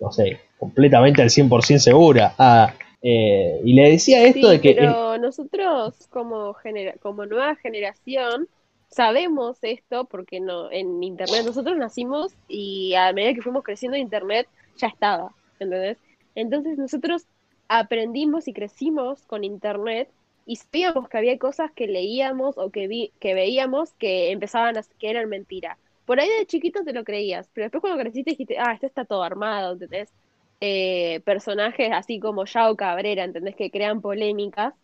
no 0.00 0.12
sé, 0.12 0.40
completamente 0.58 1.22
al 1.22 1.28
100% 1.28 1.78
segura. 1.78 2.34
Ah, 2.38 2.74
eh, 3.02 3.60
y 3.64 3.74
le 3.74 3.90
decía 3.90 4.24
esto 4.24 4.48
de 4.48 4.60
que... 4.60 4.74
Pero 4.74 5.18
nosotros 5.18 5.94
como, 6.10 6.54
genera 6.54 6.94
como 7.00 7.26
nueva 7.26 7.56
generación 7.56 8.48
sabemos 8.88 9.58
esto 9.62 10.04
porque 10.04 10.40
no 10.40 10.70
en 10.70 11.02
Internet 11.02 11.44
nosotros 11.44 11.76
nacimos 11.76 12.34
y 12.48 12.94
a 12.94 13.12
medida 13.12 13.34
que 13.34 13.42
fuimos 13.42 13.64
creciendo 13.64 13.96
Internet 13.96 14.48
ya 14.76 14.88
estaba, 14.88 15.34
¿entendés? 15.58 15.98
Entonces 16.34 16.78
nosotros 16.78 17.26
aprendimos 17.68 18.48
y 18.48 18.52
crecimos 18.52 19.22
con 19.26 19.44
Internet 19.44 20.08
y 20.46 20.56
sabíamos 20.56 21.08
que 21.08 21.18
había 21.18 21.38
cosas 21.38 21.72
que 21.72 21.88
leíamos 21.88 22.56
o 22.56 22.70
que, 22.70 22.86
vi 22.86 23.12
que 23.18 23.34
veíamos 23.34 23.92
que 23.94 24.30
empezaban 24.30 24.76
a 24.78 24.82
que 24.98 25.10
eran 25.10 25.28
mentira. 25.28 25.76
Por 26.04 26.20
ahí 26.20 26.28
de 26.28 26.46
chiquito 26.46 26.84
te 26.84 26.92
lo 26.92 27.02
creías, 27.02 27.50
pero 27.52 27.64
después 27.64 27.80
cuando 27.80 28.00
creciste 28.00 28.30
dijiste, 28.30 28.56
ah, 28.58 28.72
esto 28.72 28.86
está 28.86 29.04
todo 29.04 29.24
armado, 29.24 29.72
¿entendés? 29.72 30.12
Eh, 30.60 31.20
personajes 31.24 31.90
así 31.92 32.20
como 32.20 32.44
Yao 32.44 32.76
Cabrera, 32.76 33.24
¿entendés? 33.24 33.56
Que 33.56 33.70
crean 33.70 34.00
polémicas. 34.00 34.74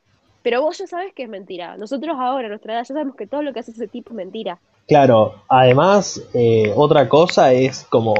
Pero 0.43 0.63
vos 0.63 0.79
ya 0.79 0.87
sabes 0.87 1.13
que 1.15 1.25
es 1.25 1.29
mentira. 1.29 1.77
Nosotros 1.77 2.17
ahora, 2.19 2.47
a 2.47 2.51
nuestra 2.51 2.75
edad, 2.75 2.83
ya 2.83 2.87
sabemos 2.87 3.17
que 3.17 3.27
todo 3.27 3.43
lo 3.43 3.53
que 3.53 3.61
hace 3.61 3.71
ese 3.71 3.89
tipo 3.89 4.11
es 4.11 4.17
mentira. 4.17 4.59
Claro, 4.89 5.43
además, 5.49 6.23
eh, 6.35 6.73
otra 6.75 7.09
cosa 7.09 7.53
es 7.53 7.87
como 7.89 8.15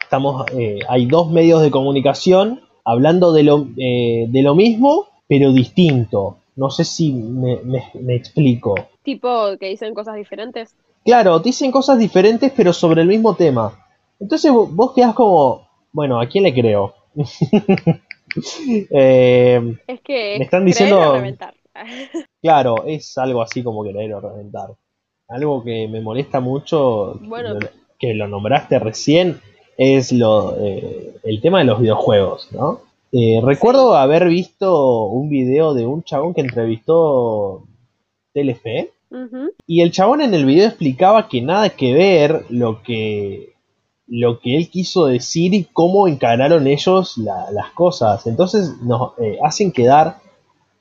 estamos, 0.00 0.46
eh, 0.52 0.80
hay 0.88 1.06
dos 1.06 1.30
medios 1.30 1.62
de 1.62 1.70
comunicación 1.70 2.62
hablando 2.84 3.32
de 3.32 3.42
lo, 3.42 3.66
de 3.76 4.40
lo 4.42 4.54
mismo, 4.54 5.06
pero 5.28 5.52
distinto. 5.52 6.38
No 6.58 6.70
sé 6.70 6.84
si 6.84 7.12
me, 7.12 7.60
me, 7.62 8.16
explico. 8.16 8.74
Tipo 9.04 9.56
que 9.60 9.68
dicen 9.68 9.94
cosas 9.94 10.16
diferentes. 10.16 10.74
Claro, 11.04 11.38
dicen 11.38 11.70
cosas 11.70 12.00
diferentes, 12.00 12.50
pero 12.56 12.72
sobre 12.72 13.02
el 13.02 13.08
mismo 13.08 13.36
tema. 13.36 13.86
Entonces 14.18 14.50
vos 14.50 14.92
quedás 14.92 15.14
como, 15.14 15.68
bueno, 15.92 16.20
¿a 16.20 16.26
quién 16.26 16.42
le 16.44 16.52
creo? 16.52 16.94
Eh, 18.90 19.78
es 19.86 20.00
que 20.02 20.36
me 20.38 20.44
están 20.44 20.64
diciendo. 20.64 21.14
Claro, 22.40 22.84
es 22.86 23.18
algo 23.18 23.42
así 23.42 23.62
como 23.62 23.82
querer 23.82 24.14
reventar. 24.20 24.70
Algo 25.28 25.62
que 25.64 25.88
me 25.88 26.00
molesta 26.00 26.40
mucho, 26.40 27.20
que 27.98 28.14
lo 28.14 28.28
nombraste 28.28 28.78
recién, 28.78 29.40
es 29.76 30.12
lo, 30.12 30.56
eh, 30.60 31.16
el 31.24 31.40
tema 31.40 31.58
de 31.58 31.64
los 31.64 31.80
videojuegos, 31.80 32.48
¿no? 32.52 32.80
Eh, 33.10 33.40
recuerdo 33.42 33.96
haber 33.96 34.28
visto 34.28 35.06
un 35.06 35.30
video 35.30 35.74
de 35.74 35.86
un 35.86 36.02
chabón 36.02 36.34
que 36.34 36.42
entrevistó 36.42 37.64
Telefe. 38.32 38.92
Y 39.66 39.80
el 39.80 39.90
chabón 39.90 40.20
en 40.20 40.34
el 40.34 40.44
video 40.44 40.68
explicaba 40.68 41.28
que 41.28 41.40
nada 41.40 41.70
que 41.70 41.94
ver 41.94 42.44
lo 42.50 42.82
que, 42.82 43.54
lo 44.06 44.38
que 44.38 44.56
él 44.56 44.68
quiso 44.68 45.06
decir 45.06 45.54
y 45.54 45.64
cómo 45.64 46.06
encararon 46.08 46.66
ellos 46.66 47.16
las 47.16 47.70
cosas. 47.74 48.26
Entonces 48.26 48.74
nos 48.82 49.18
eh, 49.18 49.38
hacen 49.42 49.72
quedar 49.72 50.18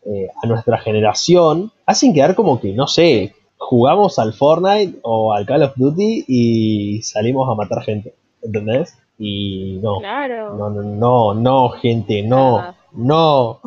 eh, 0.10 0.30
a 0.42 0.48
nuestra 0.48 0.78
generación, 0.78 1.72
hacen 1.86 2.14
quedar 2.14 2.34
como 2.34 2.62
que, 2.62 2.72
no 2.72 2.88
sé, 2.88 3.36
jugamos 3.58 4.20
al 4.20 4.34
Fortnite 4.34 5.00
o 5.04 5.34
al 5.34 5.46
Call 5.46 5.64
of 5.64 5.74
Duty 5.76 6.24
y 6.28 7.02
salimos 7.02 7.50
a 7.50 7.56
matar 7.56 7.84
gente. 7.84 8.14
¿Entendés? 8.42 8.98
Y 9.18 9.80
no. 9.82 10.00
Claro. 10.00 10.56
No, 10.56 10.70
no, 10.70 10.84
no, 10.84 11.34
no, 11.34 11.70
gente, 11.72 12.24
no, 12.24 12.74
no. 12.94 13.60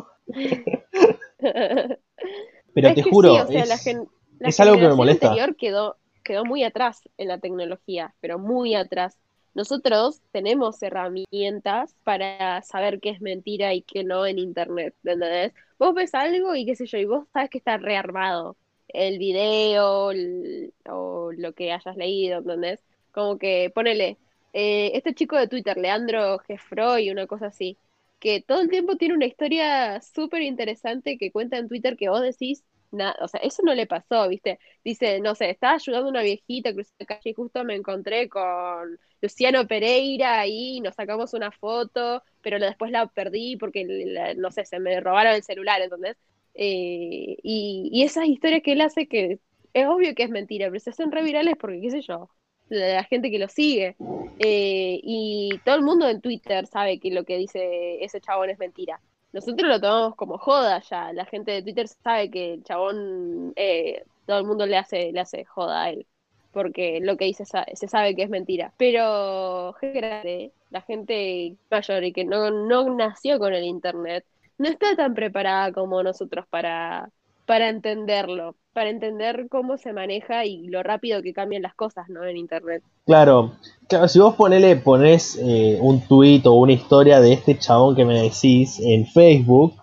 Pero 2.73 2.93
te 2.93 3.03
juro, 3.03 3.35
es, 3.49 4.59
algo 4.59 4.77
que 4.77 4.87
me 4.87 4.95
molesta. 4.95 5.27
anterior 5.27 5.55
quedó, 5.55 5.97
quedó 6.23 6.45
muy 6.45 6.63
atrás 6.63 7.01
en 7.17 7.27
la 7.27 7.37
tecnología, 7.37 8.15
pero 8.21 8.39
muy 8.39 8.73
atrás. 8.75 9.17
Nosotros 9.53 10.21
tenemos 10.31 10.81
herramientas 10.81 11.95
para 12.03 12.61
saber 12.61 12.99
qué 13.01 13.09
es 13.09 13.21
mentira 13.21 13.73
y 13.73 13.81
qué 13.81 14.03
no 14.03 14.25
en 14.25 14.39
internet, 14.39 14.95
¿entendés? 15.03 15.53
Vos 15.77 15.93
ves 15.93 16.13
algo 16.15 16.55
y 16.55 16.65
qué 16.65 16.75
sé 16.75 16.85
yo, 16.85 16.97
y 16.97 17.05
vos 17.05 17.27
sabes 17.33 17.49
que 17.49 17.57
está 17.57 17.77
rearmado 17.77 18.55
el 18.87 19.17
video 19.19 20.11
o 20.89 21.31
lo 21.33 21.53
que 21.53 21.71
hayas 21.71 21.95
leído, 21.97 22.39
¿entendés? 22.39 22.81
Como 23.11 23.37
que 23.37 23.71
ponele, 23.73 24.17
eh, 24.53 24.91
este 24.95 25.13
chico 25.13 25.37
de 25.37 25.47
Twitter, 25.47 25.77
Leandro 25.77 26.39
Gefroy, 26.39 27.09
una 27.11 27.27
cosa 27.27 27.47
así, 27.47 27.77
que 28.19 28.41
todo 28.41 28.61
el 28.61 28.69
tiempo 28.69 28.97
tiene 28.97 29.15
una 29.15 29.25
historia 29.25 29.99
súper 30.01 30.41
interesante 30.43 31.17
que 31.17 31.31
cuenta 31.31 31.57
en 31.57 31.67
Twitter 31.67 31.97
que 31.97 32.09
vos 32.09 32.21
decís, 32.21 32.63
nada, 32.91 33.15
o 33.21 33.27
sea, 33.27 33.39
eso 33.41 33.61
no 33.63 33.73
le 33.73 33.87
pasó, 33.87 34.27
¿viste? 34.29 34.59
Dice, 34.83 35.19
no 35.19 35.35
sé, 35.35 35.49
estaba 35.49 35.75
ayudando 35.75 36.07
a 36.07 36.11
una 36.11 36.21
viejita, 36.21 36.73
crucé 36.73 36.93
la 36.99 37.05
calle 37.05 37.29
y 37.31 37.33
justo 37.33 37.63
me 37.63 37.75
encontré 37.75 38.29
con 38.29 38.99
Luciano 39.21 39.67
Pereira 39.67 40.45
y 40.47 40.81
nos 40.81 40.95
sacamos 40.95 41.33
una 41.33 41.51
foto, 41.51 42.23
pero 42.41 42.59
después 42.59 42.91
la 42.91 43.07
perdí 43.07 43.57
porque, 43.57 43.85
no 44.37 44.51
sé, 44.51 44.65
se 44.65 44.79
me 44.79 44.99
robaron 44.99 45.33
el 45.33 45.43
celular, 45.43 45.81
¿entendés? 45.81 46.17
Eh, 46.53 47.37
y, 47.43 47.89
y 47.93 48.03
esas 48.03 48.25
historias 48.25 48.61
que 48.63 48.73
él 48.73 48.81
hace 48.81 49.07
que 49.07 49.39
es 49.73 49.87
obvio 49.87 50.13
que 50.15 50.23
es 50.23 50.29
mentira, 50.29 50.67
pero 50.67 50.79
se 50.79 50.89
hacen 50.91 51.11
revirales 51.11 51.55
porque, 51.59 51.81
qué 51.81 51.91
sé 51.91 52.01
yo, 52.01 52.29
la 52.69 53.03
gente 53.05 53.31
que 53.31 53.39
lo 53.39 53.47
sigue. 53.47 53.97
Eh, 54.39 54.99
y 55.03 55.59
todo 55.65 55.75
el 55.75 55.83
mundo 55.83 56.07
en 56.09 56.21
Twitter 56.21 56.67
sabe 56.67 56.99
que 56.99 57.11
lo 57.11 57.25
que 57.25 57.37
dice 57.37 58.03
ese 58.03 58.21
chabón 58.21 58.49
es 58.49 58.59
mentira. 58.59 59.01
Nosotros 59.33 59.69
lo 59.69 59.79
tomamos 59.79 60.15
como 60.15 60.37
joda 60.37 60.81
ya. 60.81 61.13
La 61.13 61.25
gente 61.25 61.51
de 61.51 61.63
Twitter 61.63 61.87
sabe 61.87 62.29
que 62.29 62.53
el 62.55 62.63
chabón, 62.63 63.53
eh, 63.55 64.03
todo 64.25 64.39
el 64.39 64.45
mundo 64.45 64.65
le 64.65 64.77
hace, 64.77 65.11
le 65.11 65.19
hace 65.21 65.45
joda 65.45 65.83
a 65.83 65.89
él. 65.91 66.05
Porque 66.51 66.99
lo 67.01 67.15
que 67.17 67.25
dice 67.25 67.45
se 67.45 67.87
sabe 67.87 68.15
que 68.15 68.23
es 68.23 68.29
mentira. 68.29 68.73
Pero 68.77 69.73
grande, 69.81 70.51
la 70.69 70.81
gente 70.81 71.55
mayor 71.69 72.03
y 72.03 72.13
que 72.13 72.25
no, 72.25 72.51
no 72.51 72.93
nació 72.95 73.39
con 73.39 73.53
el 73.53 73.63
internet, 73.63 74.25
no 74.57 74.67
está 74.69 74.95
tan 74.95 75.13
preparada 75.13 75.71
como 75.71 76.03
nosotros 76.03 76.45
para, 76.49 77.09
para 77.45 77.69
entenderlo 77.69 78.55
para 78.73 78.89
entender 78.89 79.47
cómo 79.49 79.77
se 79.77 79.93
maneja 79.93 80.45
y 80.45 80.67
lo 80.67 80.81
rápido 80.83 81.21
que 81.21 81.33
cambian 81.33 81.61
las 81.61 81.75
cosas, 81.75 82.07
¿no? 82.09 82.23
En 82.23 82.37
internet. 82.37 82.83
Claro, 83.05 83.53
claro 83.87 84.07
si 84.07 84.19
vos 84.19 84.35
ponele, 84.35 84.77
pones 84.77 85.37
eh, 85.41 85.77
un 85.81 86.01
tuit 86.07 86.45
o 86.45 86.53
una 86.53 86.73
historia 86.73 87.19
de 87.19 87.33
este 87.33 87.57
chabón 87.57 87.95
que 87.95 88.05
me 88.05 88.21
decís 88.21 88.79
en 88.79 89.05
Facebook, 89.05 89.73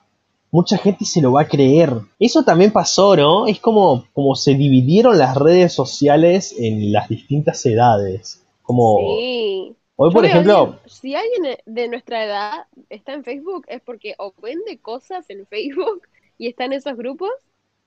mucha 0.51 0.79
gente 0.79 1.05
se 1.05 1.21
lo 1.21 1.33
va 1.33 1.43
a 1.43 1.49
creer. 1.49 1.93
Eso 2.19 2.45
también 2.45 2.73
pasó, 2.73 3.15
¿no? 3.15 3.47
Es 3.47 3.61
como, 3.61 4.07
como 4.15 4.35
se 4.35 4.55
dividieron 4.55 5.19
las 5.19 5.37
redes 5.37 5.73
sociales 5.75 6.55
en 6.59 6.93
las 6.93 7.09
distintas 7.09 7.65
edades. 7.67 8.45
Como 8.63 8.99
sí. 8.99 9.75
Hoy, 9.97 10.13
por 10.13 10.25
ejemplo. 10.25 10.79
si 10.87 11.15
alguien 11.15 11.57
de 11.67 11.89
nuestra 11.89 12.25
edad 12.25 12.53
está 12.89 13.15
en 13.15 13.25
Facebook, 13.25 13.67
es 13.69 13.83
porque 13.83 14.15
o 14.19 14.33
vende 14.41 14.79
cosas 14.79 15.29
en 15.29 15.45
Facebook 15.47 16.03
y 16.39 16.47
está 16.47 16.65
en 16.65 16.75
esos 16.75 16.97
grupos, 16.97 17.33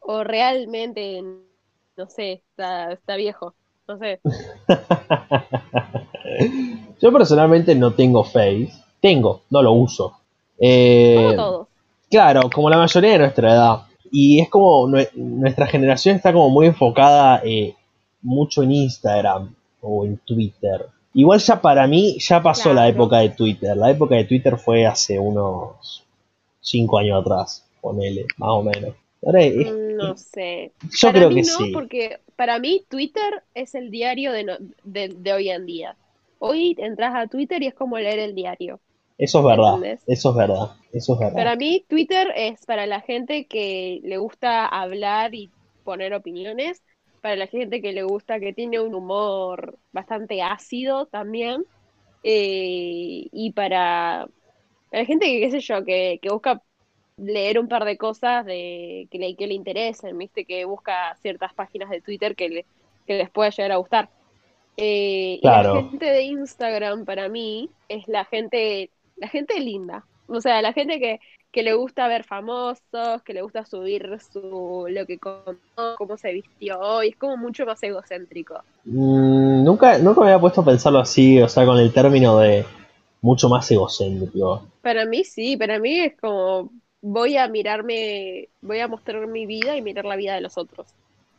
o 0.02 0.24
realmente, 0.24 1.22
no 1.22 2.10
sé, 2.10 2.44
está, 2.50 2.92
está 2.92 3.16
viejo, 3.16 3.54
no 3.88 3.98
sé. 3.98 4.20
Yo 7.02 7.12
personalmente 7.12 7.76
no 7.76 7.94
tengo 7.94 8.24
Face, 8.24 8.72
tengo, 9.00 9.42
no 9.50 9.62
lo 9.62 9.74
uso. 9.74 10.18
Eh, 10.60 11.34
como 11.36 11.68
Claro, 12.12 12.50
como 12.54 12.70
la 12.70 12.78
mayoría 12.78 13.14
de 13.14 13.20
nuestra 13.20 13.54
edad. 13.54 13.82
Y 14.12 14.42
es 14.42 14.50
como 14.50 14.86
nuestra 15.16 15.66
generación 15.66 16.18
está 16.18 16.34
como 16.34 16.50
muy 16.50 16.68
enfocada 16.68 17.42
eh, 17.46 17.74
mucho 18.22 18.64
en 18.64 18.74
Instagram 18.74 19.56
o 19.82 20.06
en 20.06 20.18
Twitter. 20.18 20.88
Igual 21.14 21.40
ya 21.40 21.62
para 21.62 21.88
mí 21.88 22.18
ya 22.20 22.44
pasó 22.44 22.74
la 22.74 22.90
época 22.90 23.20
de 23.20 23.30
Twitter. 23.30 23.78
La 23.78 23.90
época 23.90 24.16
de 24.16 24.26
Twitter 24.26 24.58
fue 24.58 24.86
hace 24.86 25.18
unos 25.18 26.04
5 26.60 26.98
años 26.98 27.22
atrás, 27.22 27.66
ponele, 27.80 28.26
más 28.36 28.50
o 28.50 28.64
menos. 28.64 28.94
Mm, 29.22 29.96
no 29.98 30.18
sé. 30.18 30.72
Yo 30.82 31.08
para 31.08 31.20
creo 31.20 31.30
mí 31.30 31.36
que 31.36 31.42
no, 31.42 31.58
sí. 31.58 31.72
Porque 31.72 32.20
para 32.36 32.60
mí 32.60 32.84
Twitter 32.90 33.44
es 33.54 33.76
el 33.76 33.92
diario 33.92 34.32
de, 34.32 34.58
de, 34.84 35.34
hoy 35.34 35.50
en 35.50 35.66
día. 35.66 35.96
Hoy 36.40 36.76
entras 36.80 37.14
a 37.16 37.28
Twitter 37.28 37.62
y 37.62 37.68
es 37.68 37.76
como 37.76 38.00
leer 38.00 38.20
el 38.20 38.34
diario. 38.34 38.80
Eso 39.18 39.40
es 39.40 39.46
verdad. 39.46 40.00
Eso 40.08 40.30
es 40.32 40.36
verdad. 40.36 40.72
Eso 40.92 41.14
es 41.14 41.20
verdad. 41.20 41.36
Para 41.36 41.56
mí 41.56 41.86
Twitter 41.88 42.34
es 42.36 42.66
para 42.66 42.88
la 42.88 43.02
gente 43.02 43.46
que 43.46 44.00
le 44.04 44.18
gusta 44.18 44.66
hablar 44.66 45.36
y 45.36 45.52
poner 45.84 46.14
opiniones. 46.14 46.82
Para 47.22 47.36
la 47.36 47.46
gente 47.46 47.82
que 47.82 47.94
le 47.94 48.02
gusta, 48.02 48.40
que 48.40 48.54
tiene 48.54 48.80
un 48.80 48.96
humor 48.96 49.78
bastante 49.92 50.42
ácido 50.42 51.06
también. 51.06 51.64
Eh, 52.24 53.28
y 53.32 53.52
para, 53.52 54.28
la 54.92 55.06
gente 55.06 55.28
que, 55.28 55.40
qué 55.42 55.52
sé 55.52 55.60
yo, 55.60 55.86
que, 55.86 56.20
que 56.20 56.30
busca 56.30 56.64
leer 57.18 57.60
un 57.60 57.68
par 57.68 57.86
de 57.86 57.98
cosas 57.98 58.46
de 58.46 59.08
que 59.12 59.18
le, 59.18 59.36
que 59.36 59.48
le 59.48 59.54
interesen, 59.54 60.18
viste, 60.18 60.46
que 60.46 60.66
busca 60.66 61.16
ciertas 61.22 61.54
páginas 61.54 61.90
de 61.90 62.02
Twitter 62.02 62.36
que, 62.36 62.50
le, 62.50 62.66
que 63.06 63.18
les 63.18 63.30
pueda 63.30 63.50
llegar 63.50 63.72
a 63.72 63.78
gustar. 63.78 64.10
Eh, 64.78 65.40
y 65.42 65.46
la 65.46 65.84
gente 65.90 66.06
de 66.06 66.24
Instagram 66.24 67.06
para 67.06 67.30
mí 67.30 67.70
es 67.90 68.08
la 68.08 68.26
gente, 68.26 68.90
la 69.18 69.28
gente 69.28 69.60
linda. 69.60 70.06
O 70.28 70.40
sea, 70.40 70.62
la 70.62 70.74
gente 70.74 71.00
que, 71.00 71.20
que 71.52 71.62
le 71.62 71.74
gusta 71.74 72.08
ver 72.08 72.24
famosos, 72.24 73.22
que 73.26 73.34
le 73.34 73.42
gusta 73.42 73.66
subir 73.66 74.18
su 74.32 74.88
lo 74.90 75.06
que 75.06 75.20
contó, 75.20 75.96
cómo 75.98 76.18
se 76.18 76.32
vistió 76.32 76.80
hoy, 76.80 77.10
es 77.10 77.16
como 77.18 77.38
mucho 77.38 77.66
más 77.66 77.84
egocéntrico. 77.84 78.56
Mm, 78.86 79.64
nunca, 79.64 79.98
nunca 79.98 80.22
me 80.22 80.28
había 80.28 80.40
puesto 80.40 80.62
a 80.62 80.66
pensarlo 80.66 81.00
así, 81.00 81.42
o 81.42 81.50
sea, 81.50 81.66
con 81.66 81.78
el 81.78 81.92
término 81.92 82.40
de, 82.40 82.66
mucho 83.22 83.50
más 83.50 83.70
egocéntrico. 83.72 84.64
Para 84.82 85.06
mí 85.06 85.24
sí, 85.24 85.56
para 85.56 85.80
mí 85.80 86.00
es 86.00 86.20
como 86.20 86.72
voy 87.02 87.38
a 87.38 87.48
mirarme, 87.48 88.50
voy 88.62 88.80
a 88.80 88.88
mostrar 88.88 89.28
mi 89.28 89.46
vida 89.46 89.76
y 89.78 89.82
mirar 89.82 90.06
la 90.06 90.16
vida 90.16 90.36
de 90.36 90.42
los 90.42 90.58
otros. 90.58 90.88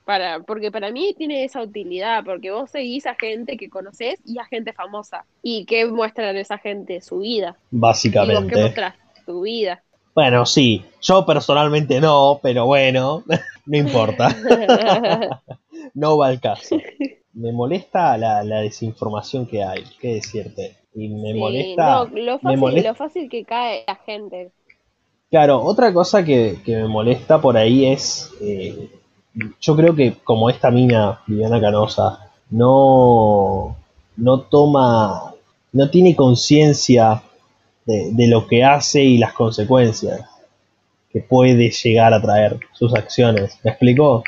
Para, 0.05 0.41
porque 0.41 0.73
para 0.73 0.91
mí 0.91 1.15
tiene 1.17 1.45
esa 1.45 1.63
utilidad, 1.63 2.25
porque 2.25 2.51
vos 2.51 2.71
seguís 2.71 3.07
a 3.07 3.15
gente 3.15 3.57
que 3.57 3.71
conoces 3.71 4.19
y 4.25 4.39
a 4.39 4.45
gente 4.47 4.73
famosa. 4.73 5.25
¿Y 5.43 5.65
qué 5.65 5.87
muestran 5.87 6.37
esa 6.37 6.59
gente? 6.59 7.01
Su 7.01 7.19
vida. 7.21 7.57
¿Y 7.71 7.77
vos 7.77 7.79
qué 7.79 7.79
Básicamente. 7.79 8.61
mostrás? 8.63 8.95
Tu 9.25 9.43
vida. 9.43 9.83
Bueno, 10.15 10.45
sí, 10.45 10.85
yo 11.01 11.25
personalmente 11.25 12.01
no, 12.01 12.41
pero 12.43 12.67
bueno, 12.67 13.23
no 13.67 13.77
importa. 13.79 14.29
No 15.95 16.19
va 16.19 16.29
al 16.29 16.41
caso. 16.41 16.77
Me 17.35 17.53
molesta 17.53 18.17
la, 18.19 18.43
la 18.45 18.61
desinformación 18.61 19.47
que 19.47 19.63
hay, 19.63 19.85
qué 20.01 20.15
decirte. 20.15 20.77
Y 20.95 21.09
me 21.09 21.33
Sí, 21.33 21.39
molesta. 21.39 22.05
no, 22.05 22.05
lo 22.07 22.33
me 22.35 22.39
fácil, 22.41 22.61
molesta- 22.61 22.89
lo 22.91 22.95
fácil 22.95 23.29
que 23.31 23.45
cae 23.45 23.85
la 23.87 23.97
gente. 23.97 24.53
Claro, 25.33 25.63
otra 25.65 25.93
cosa 25.93 26.25
que, 26.25 26.61
que 26.65 26.77
me 26.77 26.87
molesta 26.89 27.41
por 27.41 27.57
ahí 27.57 27.87
es. 27.87 28.31
eh, 28.41 28.89
yo 29.61 29.75
creo 29.77 29.95
que 29.97 30.17
como 30.25 30.51
esta 30.51 30.71
mina, 30.71 31.23
Viviana 31.27 31.61
Canosa, 31.61 32.31
no, 32.51 33.77
no 34.17 34.41
toma. 34.43 35.35
no 35.73 35.91
tiene 35.91 36.15
conciencia 36.17 37.23
de, 37.87 38.11
de 38.13 38.29
lo 38.29 38.47
que 38.49 38.65
hace 38.65 39.03
y 39.05 39.19
las 39.19 39.33
consecuencias 39.35 40.23
que 41.13 41.21
puede 41.23 41.71
llegar 41.71 42.15
a 42.15 42.23
traer 42.23 42.61
sus 42.75 42.95
acciones. 42.95 43.59
¿Me 43.65 43.71
explicó? 43.73 44.25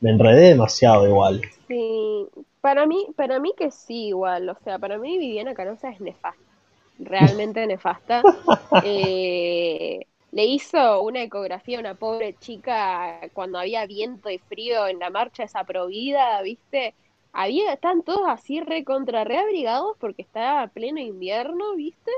Me 0.00 0.10
enredé 0.10 0.50
demasiado 0.50 1.08
igual. 1.08 1.42
Sí, 1.68 2.28
para 2.60 2.86
mí, 2.86 3.06
para 3.16 3.38
mí 3.40 3.54
que 3.56 3.70
sí, 3.70 4.08
igual. 4.08 4.48
O 4.48 4.56
sea, 4.64 4.78
para 4.78 4.98
mí 4.98 5.18
Viviana 5.18 5.54
Canosa 5.54 5.90
es 5.90 6.00
nefasta. 6.00 6.40
Realmente 6.98 7.66
nefasta. 7.66 8.28
Eh, 8.80 10.06
le 10.32 10.44
hizo 10.44 11.02
una 11.02 11.22
ecografía 11.22 11.78
a 11.78 11.80
una 11.80 11.94
pobre 11.94 12.34
chica 12.38 13.20
cuando 13.32 13.58
había 13.58 13.86
viento 13.86 14.30
y 14.30 14.38
frío 14.38 14.86
en 14.86 14.98
la 15.00 15.10
marcha 15.10 15.44
esa 15.44 15.64
¿viste? 16.44 16.94
Había, 17.32 17.72
están 17.72 18.02
todos 18.02 18.28
así 18.28 18.60
re 18.60 18.84
contra 18.84 19.24
reabrigados 19.24 19.96
porque 19.98 20.22
está 20.22 20.70
pleno 20.72 21.00
invierno, 21.00 21.74
¿viste? 21.76 22.10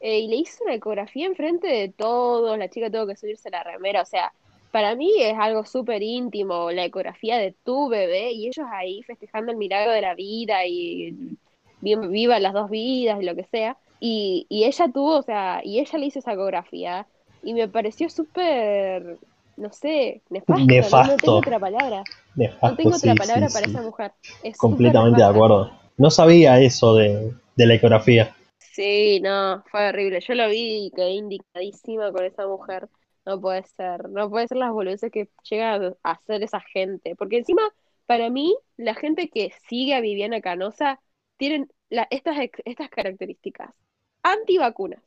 Eh, 0.00 0.20
y 0.20 0.28
le 0.28 0.36
hizo 0.36 0.64
una 0.64 0.74
ecografía 0.74 1.26
enfrente 1.26 1.66
de 1.66 1.88
todos, 1.88 2.56
la 2.58 2.68
chica 2.68 2.90
tuvo 2.90 3.06
que 3.06 3.16
subirse 3.16 3.50
la 3.50 3.64
remera, 3.64 4.02
o 4.02 4.06
sea, 4.06 4.32
para 4.70 4.94
mí 4.94 5.10
es 5.18 5.36
algo 5.38 5.64
súper 5.64 6.02
íntimo, 6.02 6.70
la 6.70 6.84
ecografía 6.84 7.38
de 7.38 7.52
tu 7.64 7.88
bebé 7.88 8.32
y 8.32 8.48
ellos 8.48 8.66
ahí 8.70 9.02
festejando 9.02 9.50
el 9.52 9.58
milagro 9.58 9.92
de 9.92 10.02
la 10.02 10.14
vida 10.14 10.66
y 10.66 11.36
bien, 11.80 12.10
viva 12.10 12.38
las 12.38 12.52
dos 12.52 12.70
vidas 12.70 13.20
y 13.20 13.24
lo 13.24 13.34
que 13.34 13.44
sea. 13.44 13.76
Y, 14.00 14.46
y 14.48 14.64
ella 14.64 14.88
tuvo, 14.92 15.16
o 15.18 15.22
sea, 15.22 15.60
y 15.64 15.80
ella 15.80 15.98
le 15.98 16.06
hizo 16.06 16.18
esa 16.20 16.34
ecografía 16.34 17.06
y 17.42 17.54
me 17.54 17.68
pareció 17.68 18.08
súper, 18.10 19.18
no 19.56 19.72
sé, 19.72 20.22
nefasto, 20.30 20.90
no- 20.90 21.02
no, 21.04 21.18
Nefasto. 21.18 21.20
tengo 21.20 21.38
otra 21.38 21.58
palabra, 21.60 22.08
Nefasto, 22.36 22.68
no 22.68 22.76
tengo 22.76 22.96
otra 22.96 23.14
sí, 23.14 23.16
palabra 23.16 23.50
sí, 23.50 23.52
para 23.52 23.66
sí. 23.66 23.72
esa 23.72 23.82
mujer. 23.82 24.12
Es 24.42 24.58
Completamente 24.58 25.20
de 25.20 25.26
acuerdo. 25.26 25.70
No 25.96 26.10
sabía 26.10 26.60
eso 26.60 26.94
de, 26.94 27.32
de 27.56 27.66
la 27.66 27.74
ecografía. 27.74 28.34
Sí, 28.58 29.20
no, 29.20 29.64
fue 29.70 29.88
horrible. 29.88 30.20
Yo 30.20 30.34
lo 30.34 30.48
vi 30.48 30.86
y 30.86 30.90
quedé 30.92 31.10
indignadísima 31.12 32.12
con 32.12 32.24
esa 32.24 32.46
mujer. 32.46 32.88
No 33.24 33.40
puede 33.40 33.64
ser, 33.64 34.08
no 34.08 34.30
puede 34.30 34.48
ser 34.48 34.56
las 34.58 34.72
boludeces 34.72 35.10
que 35.10 35.28
llega 35.50 35.74
a 36.02 36.10
hacer 36.12 36.42
esa 36.42 36.60
gente. 36.60 37.16
Porque 37.16 37.38
encima, 37.38 37.62
para 38.06 38.30
mí, 38.30 38.56
la 38.76 38.94
gente 38.94 39.28
que 39.30 39.52
sigue 39.68 39.94
a 39.94 40.00
Viviana 40.00 40.40
Canosa 40.40 41.00
tienen 41.36 41.68
la- 41.88 42.06
estas, 42.10 42.36
estas 42.64 42.88
características. 42.90 43.74
Antivacunas, 44.22 45.02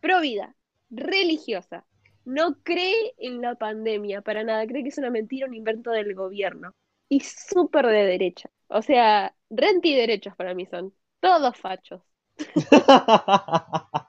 pro 0.00 0.20
vida, 0.20 0.56
religiosa, 0.92 1.86
no 2.24 2.56
cree 2.62 3.14
en 3.18 3.42
la 3.42 3.56
pandemia 3.56 4.22
para 4.22 4.44
nada, 4.44 4.66
cree 4.66 4.82
que 4.84 4.90
es 4.90 4.98
una 4.98 5.10
mentira, 5.10 5.46
un 5.48 5.54
invento 5.54 5.90
del 5.90 6.14
gobierno. 6.14 6.74
Y 7.08 7.20
súper 7.20 7.86
de 7.86 8.04
derecha. 8.06 8.50
O 8.68 8.82
sea, 8.82 9.34
renti 9.50 9.94
derechos 9.94 10.36
para 10.36 10.54
mí 10.54 10.66
son. 10.66 10.94
Todos 11.20 11.58
fachos. 11.58 12.02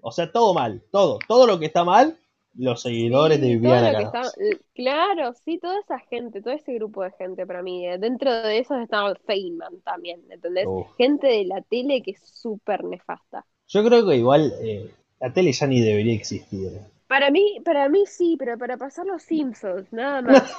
o 0.00 0.10
sea, 0.12 0.30
todo 0.30 0.54
mal, 0.54 0.82
todo, 0.90 1.18
todo 1.26 1.46
lo 1.46 1.58
que 1.58 1.66
está 1.66 1.84
mal, 1.84 2.18
los 2.54 2.82
seguidores 2.82 3.40
de 3.40 3.48
Viviana 3.48 3.92
está- 4.02 4.32
l- 4.36 4.60
claro, 4.74 5.32
sí, 5.34 5.58
toda 5.58 5.80
esa 5.80 5.98
gente, 6.00 6.40
todo 6.42 6.54
ese 6.54 6.74
grupo 6.74 7.02
de 7.02 7.12
gente 7.12 7.46
para 7.46 7.62
mí. 7.62 7.86
eh, 7.86 7.98
Dentro 7.98 8.32
de 8.32 8.58
esos 8.58 8.78
estaba 8.80 9.14
Feynman 9.26 9.80
también, 9.82 10.24
¿entendés? 10.30 10.70
Uf. 10.70 10.88
Gente 10.96 11.26
de 11.26 11.44
la 11.44 11.62
tele 11.62 12.02
que 12.02 12.12
es 12.12 12.20
súper 12.40 12.84
nefasta. 12.84 13.46
Yo 13.68 13.84
creo 13.84 14.06
que 14.06 14.16
igual 14.16 14.52
eh, 14.62 14.90
la 15.20 15.32
tele 15.32 15.52
ya 15.52 15.66
ni 15.66 15.80
debería 15.80 16.14
existir. 16.14 16.70
Para 17.06 17.30
mí, 17.30 17.60
para 17.64 17.88
mí 17.88 18.04
sí, 18.06 18.36
pero 18.38 18.58
para 18.58 18.76
pasar 18.76 19.06
los 19.06 19.22
Simpsons, 19.22 19.92
nada 19.92 20.22
más. 20.22 20.52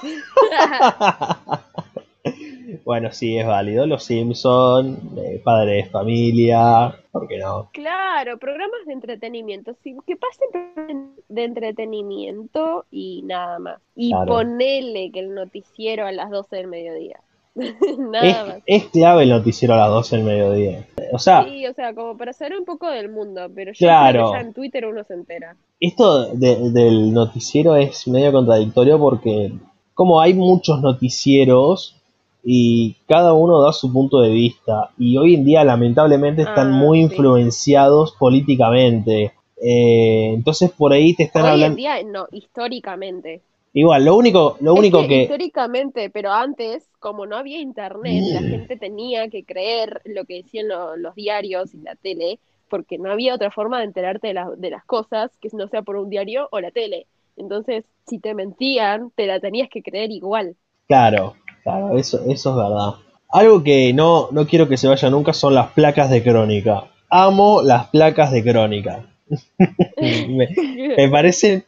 bueno, 2.84 3.12
sí, 3.12 3.38
es 3.38 3.46
válido. 3.46 3.86
Los 3.86 4.04
Simpson, 4.04 4.98
eh, 5.18 5.40
Padre 5.44 5.72
de 5.72 5.84
Familia, 5.86 6.94
¿por 7.10 7.28
qué 7.28 7.38
no? 7.38 7.68
Claro, 7.72 8.38
programas 8.38 8.86
de 8.86 8.92
entretenimiento, 8.92 9.74
sí, 9.82 9.96
que 10.06 10.16
pasen 10.16 11.14
de 11.28 11.44
entretenimiento 11.44 12.86
y 12.90 13.22
nada 13.22 13.58
más. 13.58 13.80
Y 13.94 14.10
Claro. 14.10 14.26
ponele 14.26 15.10
que 15.12 15.20
el 15.20 15.34
noticiero 15.34 16.06
a 16.06 16.12
las 16.12 16.30
12 16.30 16.56
del 16.56 16.68
mediodía. 16.68 17.20
Nada 17.98 18.26
Es, 18.26 18.46
más. 18.46 18.62
es 18.66 18.84
clave 18.86 19.22
el 19.24 19.30
noticiero 19.30 19.74
a 19.74 19.78
las 19.78 19.88
12 19.90 20.16
del 20.16 20.24
mediodía. 20.24 20.86
O 21.12 21.18
sea, 21.18 21.44
Sí, 21.44 21.66
o 21.66 21.72
sea, 21.72 21.94
como 21.94 22.16
para 22.16 22.32
saber 22.32 22.58
un 22.58 22.64
poco 22.64 22.88
del 22.90 23.08
mundo, 23.08 23.48
pero 23.54 23.72
yo 23.72 23.78
Claro. 23.78 24.12
creo 24.12 24.26
que 24.32 24.38
ya 24.38 24.40
en 24.46 24.52
Twitter 24.54 24.86
uno 24.86 25.04
se 25.04 25.14
entera. 25.14 25.56
esto 25.80 26.26
de- 26.34 26.70
del 26.70 27.12
noticiero 27.12 27.76
es 27.76 28.06
medio 28.08 28.32
contradictorio 28.32 28.98
porque 28.98 29.52
como 29.94 30.20
hay 30.20 30.34
muchos 30.34 30.80
noticieros 30.82 31.96
y 32.44 32.96
cada 33.08 33.32
uno 33.32 33.60
da 33.62 33.72
su 33.72 33.92
punto 33.92 34.20
de 34.20 34.30
vista 34.30 34.90
y 34.98 35.16
hoy 35.16 35.34
en 35.34 35.44
día 35.44 35.64
lamentablemente 35.64 36.42
están 36.42 36.68
Ah, 36.72 36.76
muy 36.76 36.98
sí. 36.98 37.04
influenciados 37.04 38.12
políticamente. 38.18 39.32
Eh, 39.60 40.32
entonces 40.34 40.70
por 40.70 40.92
ahí 40.92 41.14
te 41.14 41.24
están 41.24 41.42
Hoy 41.42 41.48
en 41.48 41.54
hablando... 41.54 41.76
día, 41.76 41.94
no, 42.04 42.26
históricamente. 42.30 43.40
Igual, 43.76 44.04
lo 44.06 44.16
único, 44.16 44.56
lo 44.60 44.72
Es 44.72 44.78
único 44.78 44.98
que 44.98 45.06
que... 45.06 45.20
históricamente, 45.22 46.08
pero 46.10 46.30
antes, 46.32 46.88
como 47.00 47.26
no 47.26 47.36
había 47.36 47.58
internet, 47.58 48.26
la 48.28 48.42
Mm. 48.42 48.44
gente 48.44 48.76
tenía 48.76 49.28
que 49.28 49.44
creer 49.44 50.02
lo 50.04 50.24
que 50.24 50.34
decían 50.42 50.68
lo- 50.68 50.96
los 50.96 51.14
diarios 51.16 51.74
y 51.74 51.78
la 51.80 51.96
tele, 51.96 52.38
porque 52.68 52.98
no 52.98 53.10
había 53.10 53.34
otra 53.34 53.50
forma 53.50 53.78
de 53.78 53.84
enterarte 53.86 54.28
de, 54.28 54.34
la- 54.34 54.50
de 54.56 54.70
las 54.70 54.84
cosas 54.84 55.36
que 55.40 55.48
no 55.52 55.66
sea 55.68 55.82
por 55.82 55.96
un 55.96 56.10
diario 56.10 56.48
o 56.52 56.60
la 56.60 56.70
tele. 56.70 57.08
Entonces, 57.36 57.84
si 58.06 58.18
te 58.20 58.34
mentían, 58.34 59.10
te 59.16 59.26
la 59.26 59.40
tenías 59.40 59.68
que 59.70 59.82
creer 59.82 60.10
igual. 60.12 60.56
Claro, 60.88 61.34
claro, 61.62 61.98
eso, 61.98 62.20
eso 62.28 62.50
es 62.50 62.56
verdad. 62.56 62.94
Algo 63.30 63.62
que 63.62 63.92
no, 63.92 64.28
no 64.30 64.46
quiero 64.46 64.68
que 64.68 64.76
se 64.76 64.88
vaya 64.88 65.10
nunca 65.10 65.32
son 65.32 65.54
las 65.54 65.72
placas 65.72 66.10
de 66.10 66.22
crónica. 66.22 66.84
Amo 67.10 67.62
las 67.62 67.88
placas 67.88 68.30
de 68.32 68.42
crónica. 68.44 69.06
me, 70.00 70.48
me 70.96 71.08
parecen, 71.10 71.64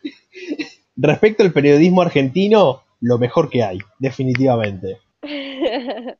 respecto 0.98 1.42
al 1.42 1.52
periodismo 1.52 2.02
argentino, 2.02 2.82
lo 3.00 3.18
mejor 3.18 3.48
que 3.48 3.62
hay, 3.62 3.78
definitivamente. 3.98 4.98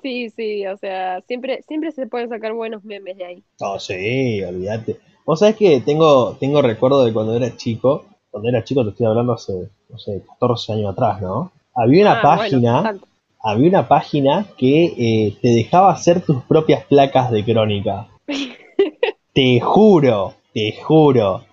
Sí, 0.00 0.30
sí, 0.30 0.64
o 0.66 0.76
sea, 0.76 1.20
siempre, 1.22 1.62
siempre 1.66 1.90
se 1.90 2.06
pueden 2.06 2.28
sacar 2.28 2.52
buenos 2.52 2.84
memes 2.84 3.16
de 3.16 3.24
ahí. 3.24 3.42
Oh, 3.60 3.80
sí, 3.80 4.40
olvídate. 4.44 4.96
Vos 5.26 5.40
sabés 5.40 5.56
que 5.56 5.80
tengo, 5.80 6.36
tengo 6.38 6.62
recuerdo 6.62 7.04
de 7.04 7.12
cuando 7.12 7.34
era 7.36 7.56
chico, 7.56 8.04
cuando 8.30 8.48
era 8.48 8.62
chico 8.62 8.84
te 8.84 8.90
estoy 8.90 9.06
hablando 9.06 9.32
hace, 9.32 9.52
no 9.88 9.98
sé, 9.98 10.22
14 10.28 10.74
años 10.74 10.92
atrás, 10.92 11.20
¿no? 11.20 11.50
Había 11.74 12.02
una 12.02 12.20
Ah, 12.20 12.22
página, 12.22 12.96
había 13.42 13.68
una 13.68 13.88
página 13.88 14.46
que 14.56 14.84
eh, 14.96 15.36
te 15.42 15.48
dejaba 15.48 15.92
hacer 15.92 16.20
tus 16.24 16.44
propias 16.44 16.84
placas 16.84 17.32
de 17.32 17.44
crónica. 17.44 18.06
Te 19.34 19.60
juro, 19.60 20.34
te 20.52 20.72
juro. 20.82 21.44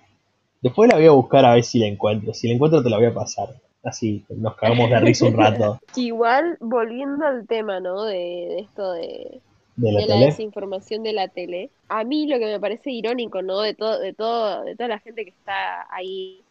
Después 0.66 0.88
la 0.90 0.96
voy 0.96 1.06
a 1.06 1.12
buscar 1.12 1.44
a 1.44 1.54
ver 1.54 1.62
si 1.62 1.78
la 1.78 1.86
encuentro. 1.86 2.34
Si 2.34 2.48
la 2.48 2.54
encuentro 2.54 2.82
te 2.82 2.90
la 2.90 2.96
voy 2.96 3.06
a 3.06 3.14
pasar. 3.14 3.50
Así, 3.84 4.24
nos 4.28 4.56
cagamos 4.56 4.90
de 4.90 4.98
risa 4.98 5.26
un 5.26 5.36
rato. 5.36 5.78
Igual, 5.94 6.56
volviendo 6.58 7.24
al 7.24 7.46
tema, 7.46 7.78
¿no? 7.78 8.02
De, 8.02 8.16
de 8.16 8.58
esto 8.58 8.90
de, 8.94 9.40
De 9.76 9.92
la 9.92 10.00
de 10.00 10.06
la 10.08 10.14
tele. 10.14 10.26
desinformación 10.26 11.04
de 11.04 11.12
la 11.12 11.28
tele. 11.28 11.70
A 11.88 12.02
mí 12.02 12.26
lo 12.26 12.40
que 12.40 12.46
me 12.46 12.58
parece 12.58 12.90
irónico, 12.90 13.42
¿no? 13.42 13.60
De 13.60 13.74
todo, 13.74 14.00
de 14.00 14.12
todo, 14.12 14.64
de 14.64 14.74
toda 14.74 14.88
la 14.88 14.98
gente 14.98 15.22
que 15.22 15.30
está 15.30 15.86
ahí 15.94 16.42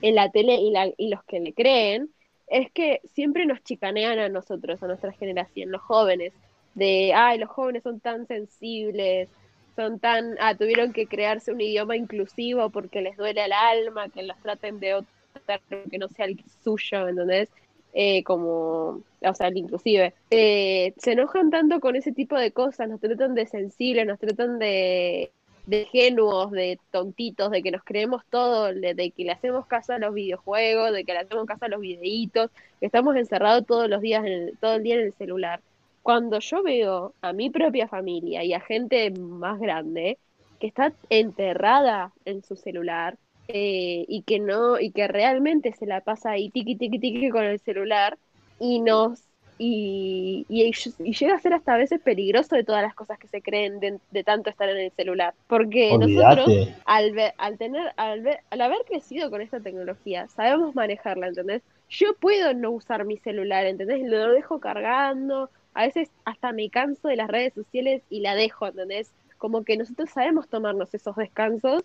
en 0.00 0.14
la 0.14 0.30
tele 0.30 0.54
y, 0.60 0.70
la, 0.70 0.92
y 0.96 1.08
los 1.08 1.24
que 1.24 1.40
le 1.40 1.52
creen, 1.52 2.10
es 2.46 2.70
que 2.70 3.00
siempre 3.14 3.46
nos 3.46 3.64
chicanean 3.64 4.20
a 4.20 4.28
nosotros, 4.28 4.80
a 4.80 4.86
nuestra 4.86 5.10
generación, 5.10 5.72
los 5.72 5.82
jóvenes, 5.82 6.32
de, 6.74 7.12
ay, 7.14 7.38
los 7.38 7.50
jóvenes 7.50 7.82
son 7.82 7.98
tan 7.98 8.28
sensibles, 8.28 9.28
son 9.76 9.98
tan, 10.00 10.36
ah, 10.40 10.54
tuvieron 10.56 10.92
que 10.92 11.06
crearse 11.06 11.52
un 11.52 11.60
idioma 11.60 11.96
inclusivo 11.96 12.70
porque 12.70 13.02
les 13.02 13.16
duele 13.16 13.42
al 13.42 13.52
alma, 13.52 14.08
que 14.08 14.22
los 14.22 14.38
traten 14.38 14.80
de 14.80 14.94
otra 14.94 15.60
que 15.90 15.98
no 15.98 16.08
sea 16.08 16.26
el 16.26 16.42
suyo, 16.64 17.06
¿entendés? 17.08 17.50
eh, 17.98 18.22
como, 18.24 19.02
o 19.22 19.34
sea, 19.34 19.50
inclusive, 19.54 20.12
eh, 20.30 20.92
se 20.98 21.12
enojan 21.12 21.48
tanto 21.48 21.80
con 21.80 21.96
ese 21.96 22.12
tipo 22.12 22.36
de 22.36 22.52
cosas, 22.52 22.90
nos 22.90 23.00
tratan 23.00 23.34
de 23.34 23.46
sensibles, 23.46 24.06
nos 24.06 24.18
tratan 24.18 24.58
de, 24.58 25.32
de 25.64 25.86
genuos, 25.86 26.50
de 26.50 26.78
tontitos, 26.90 27.50
de 27.50 27.62
que 27.62 27.70
nos 27.70 27.82
creemos 27.84 28.22
todo, 28.28 28.66
de, 28.74 29.12
que 29.16 29.24
le 29.24 29.32
hacemos 29.32 29.66
caso 29.66 29.94
a 29.94 29.98
los 29.98 30.12
videojuegos, 30.12 30.92
de 30.92 31.04
que 31.04 31.14
le 31.14 31.20
hacemos 31.20 31.46
caso 31.46 31.64
a 31.64 31.68
los 31.68 31.80
videitos, 31.80 32.50
que 32.80 32.86
estamos 32.86 33.16
encerrados 33.16 33.64
todos 33.66 33.88
los 33.88 34.02
días, 34.02 34.26
en 34.26 34.54
todo 34.58 34.74
el 34.74 34.82
día 34.82 34.96
en 34.96 35.00
el 35.00 35.14
celular. 35.14 35.62
Cuando 36.06 36.38
yo 36.38 36.62
veo 36.62 37.14
a 37.20 37.32
mi 37.32 37.50
propia 37.50 37.88
familia 37.88 38.44
y 38.44 38.52
a 38.52 38.60
gente 38.60 39.10
más 39.10 39.58
grande 39.58 40.18
que 40.60 40.68
está 40.68 40.92
enterrada 41.10 42.12
en 42.24 42.44
su 42.44 42.54
celular, 42.54 43.18
eh, 43.48 44.04
y 44.06 44.22
que 44.22 44.38
no, 44.38 44.78
y 44.78 44.92
que 44.92 45.08
realmente 45.08 45.72
se 45.72 45.84
la 45.84 46.02
pasa 46.02 46.30
ahí 46.30 46.48
tiki 46.50 46.76
tiki 46.76 47.00
tiki 47.00 47.28
con 47.28 47.42
el 47.42 47.58
celular 47.58 48.18
y 48.60 48.78
nos 48.78 49.20
y, 49.58 50.46
y, 50.48 50.72
llega 51.12 51.34
a 51.34 51.40
ser 51.40 51.54
hasta 51.54 51.74
a 51.74 51.76
veces 51.76 52.00
peligroso 52.00 52.54
de 52.54 52.62
todas 52.62 52.82
las 52.82 52.94
cosas 52.94 53.18
que 53.18 53.26
se 53.26 53.42
creen 53.42 53.80
de, 53.80 54.22
tanto 54.22 54.48
estar 54.48 54.68
en 54.68 54.76
el 54.76 54.92
celular. 54.92 55.34
Porque 55.48 55.98
nosotros, 55.98 56.68
al, 56.84 57.14
al 57.36 57.58
tener, 57.58 57.92
al, 57.96 58.20
ver, 58.20 58.40
al 58.50 58.60
haber 58.60 58.78
crecido 58.86 59.28
con 59.28 59.40
esta 59.40 59.58
tecnología, 59.58 60.28
sabemos 60.28 60.72
manejarla, 60.76 61.26
¿entendés? 61.26 61.62
Yo 61.88 62.14
puedo 62.14 62.54
no 62.54 62.70
usar 62.70 63.04
mi 63.06 63.16
celular, 63.16 63.66
¿entendés? 63.66 64.02
Lo 64.04 64.30
dejo 64.30 64.60
cargando, 64.60 65.50
a 65.76 65.84
veces 65.84 66.10
hasta 66.24 66.52
me 66.52 66.70
canso 66.70 67.08
de 67.08 67.16
las 67.16 67.28
redes 67.28 67.52
sociales 67.52 68.02
y 68.08 68.20
la 68.20 68.34
dejo, 68.34 68.66
¿entendés? 68.66 69.12
Como 69.36 69.62
que 69.62 69.76
nosotros 69.76 70.08
sabemos 70.08 70.48
tomarnos 70.48 70.92
esos 70.94 71.14
descansos 71.16 71.84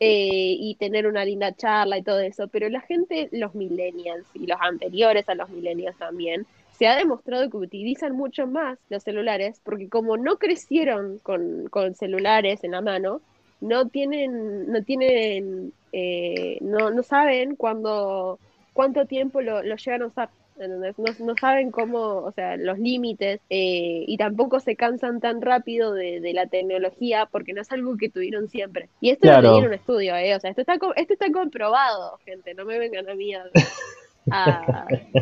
eh, 0.00 0.56
y 0.58 0.74
tener 0.76 1.06
una 1.06 1.22
linda 1.24 1.54
charla 1.54 1.98
y 1.98 2.02
todo 2.02 2.20
eso, 2.20 2.48
pero 2.48 2.70
la 2.70 2.80
gente, 2.80 3.28
los 3.32 3.54
millennials 3.54 4.26
y 4.32 4.46
los 4.46 4.58
anteriores 4.58 5.28
a 5.28 5.34
los 5.34 5.50
millennials 5.50 5.98
también, 5.98 6.46
se 6.72 6.86
ha 6.86 6.96
demostrado 6.96 7.50
que 7.50 7.58
utilizan 7.58 8.16
mucho 8.16 8.46
más 8.46 8.78
los 8.88 9.02
celulares 9.02 9.60
porque 9.62 9.90
como 9.90 10.16
no 10.16 10.38
crecieron 10.38 11.18
con, 11.18 11.68
con 11.68 11.94
celulares 11.94 12.64
en 12.64 12.70
la 12.70 12.80
mano, 12.80 13.20
no 13.60 13.88
tienen, 13.88 14.72
no 14.72 14.82
tienen, 14.82 15.74
eh, 15.92 16.56
no, 16.62 16.90
no 16.90 17.02
saben 17.02 17.54
cuándo, 17.54 18.38
cuánto 18.72 19.04
tiempo 19.04 19.42
lo, 19.42 19.62
lo 19.62 19.76
llegan 19.76 20.02
a 20.02 20.06
usar. 20.06 20.30
No, 20.58 21.34
saben 21.38 21.70
cómo, 21.70 22.18
o 22.18 22.32
sea, 22.32 22.56
los 22.56 22.78
límites 22.78 23.40
eh, 23.50 24.04
y 24.06 24.16
tampoco 24.16 24.58
se 24.60 24.74
cansan 24.74 25.20
tan 25.20 25.42
rápido 25.42 25.92
de, 25.92 26.32
la 26.32 26.46
tecnología 26.46 27.28
porque 27.30 27.52
no 27.52 27.60
es 27.60 27.70
algo 27.72 27.96
que 27.96 28.08
tuvieron 28.08 28.48
siempre. 28.48 28.88
Y 29.00 29.10
esto 29.10 29.28
lo 29.28 29.42
leí 29.42 29.58
en 29.58 29.66
un 29.66 29.74
estudio, 29.74 30.16
¿eh? 30.16 30.34
O 30.34 30.40
sea, 30.40 30.50
esto 30.50 30.62
está, 30.62 30.74
esto 30.96 31.12
está 31.12 31.30
comprobado, 31.30 32.18
gente, 32.24 32.54
no 32.54 32.64
me 32.64 32.78
vengan 32.78 33.08
a 33.08 33.14
mí 33.14 33.34
a, 33.34 33.44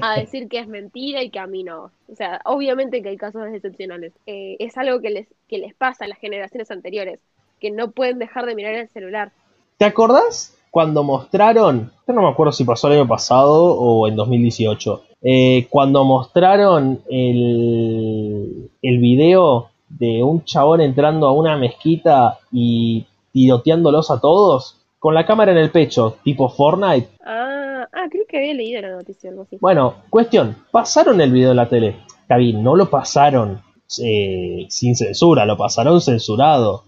a, 0.00 0.18
decir 0.18 0.48
que 0.48 0.60
es 0.60 0.68
mentira 0.68 1.22
y 1.22 1.30
que 1.30 1.38
a 1.38 1.46
mí 1.46 1.64
no. 1.64 1.90
O 2.10 2.14
sea, 2.14 2.40
obviamente 2.44 3.02
que 3.02 3.10
hay 3.10 3.16
casos 3.16 3.46
excepcionales. 3.52 4.12
Eh, 4.26 4.56
es 4.58 4.76
algo 4.78 5.00
que 5.00 5.10
les, 5.10 5.28
que 5.48 5.58
les 5.58 5.74
pasa 5.74 6.04
a 6.04 6.08
las 6.08 6.18
generaciones 6.18 6.70
anteriores, 6.70 7.20
que 7.60 7.70
no 7.70 7.90
pueden 7.90 8.18
dejar 8.18 8.46
de 8.46 8.54
mirar 8.54 8.74
el 8.74 8.88
celular. 8.88 9.32
¿Te 9.78 9.84
acordás 9.84 10.56
cuando 10.74 11.04
mostraron, 11.04 11.92
yo 12.06 12.14
no 12.14 12.22
me 12.22 12.28
acuerdo 12.28 12.52
si 12.52 12.64
pasó 12.64 12.88
el 12.88 12.94
año 12.94 13.06
pasado 13.06 13.76
o 13.76 14.08
en 14.08 14.16
2018, 14.16 15.04
eh, 15.24 15.66
cuando 15.70 16.04
mostraron 16.04 17.00
el, 17.08 18.70
el 18.82 18.98
video 18.98 19.70
de 19.88 20.22
un 20.22 20.44
chabón 20.44 20.82
entrando 20.82 21.26
a 21.26 21.32
una 21.32 21.56
mezquita 21.56 22.38
y 22.52 23.06
tiroteándolos 23.32 24.10
a 24.10 24.20
todos 24.20 24.76
con 24.98 25.14
la 25.14 25.26
cámara 25.26 25.52
en 25.52 25.58
el 25.58 25.70
pecho, 25.70 26.16
tipo 26.22 26.48
Fortnite. 26.48 27.08
Ah, 27.24 27.86
ah 27.92 28.06
creo 28.10 28.24
que 28.28 28.38
había 28.38 28.54
leído 28.54 28.82
la 28.82 28.90
noticia, 28.90 29.30
algo 29.30 29.42
así. 29.42 29.56
Bueno, 29.60 29.96
cuestión, 30.10 30.56
pasaron 30.70 31.20
el 31.20 31.32
video 31.32 31.50
de 31.50 31.54
la 31.54 31.68
tele. 31.68 31.96
Está 32.22 32.38
no 32.38 32.76
lo 32.76 32.88
pasaron 32.88 33.60
eh, 34.02 34.66
sin 34.68 34.96
censura, 34.96 35.44
lo 35.44 35.56
pasaron 35.56 36.00
censurado. 36.00 36.84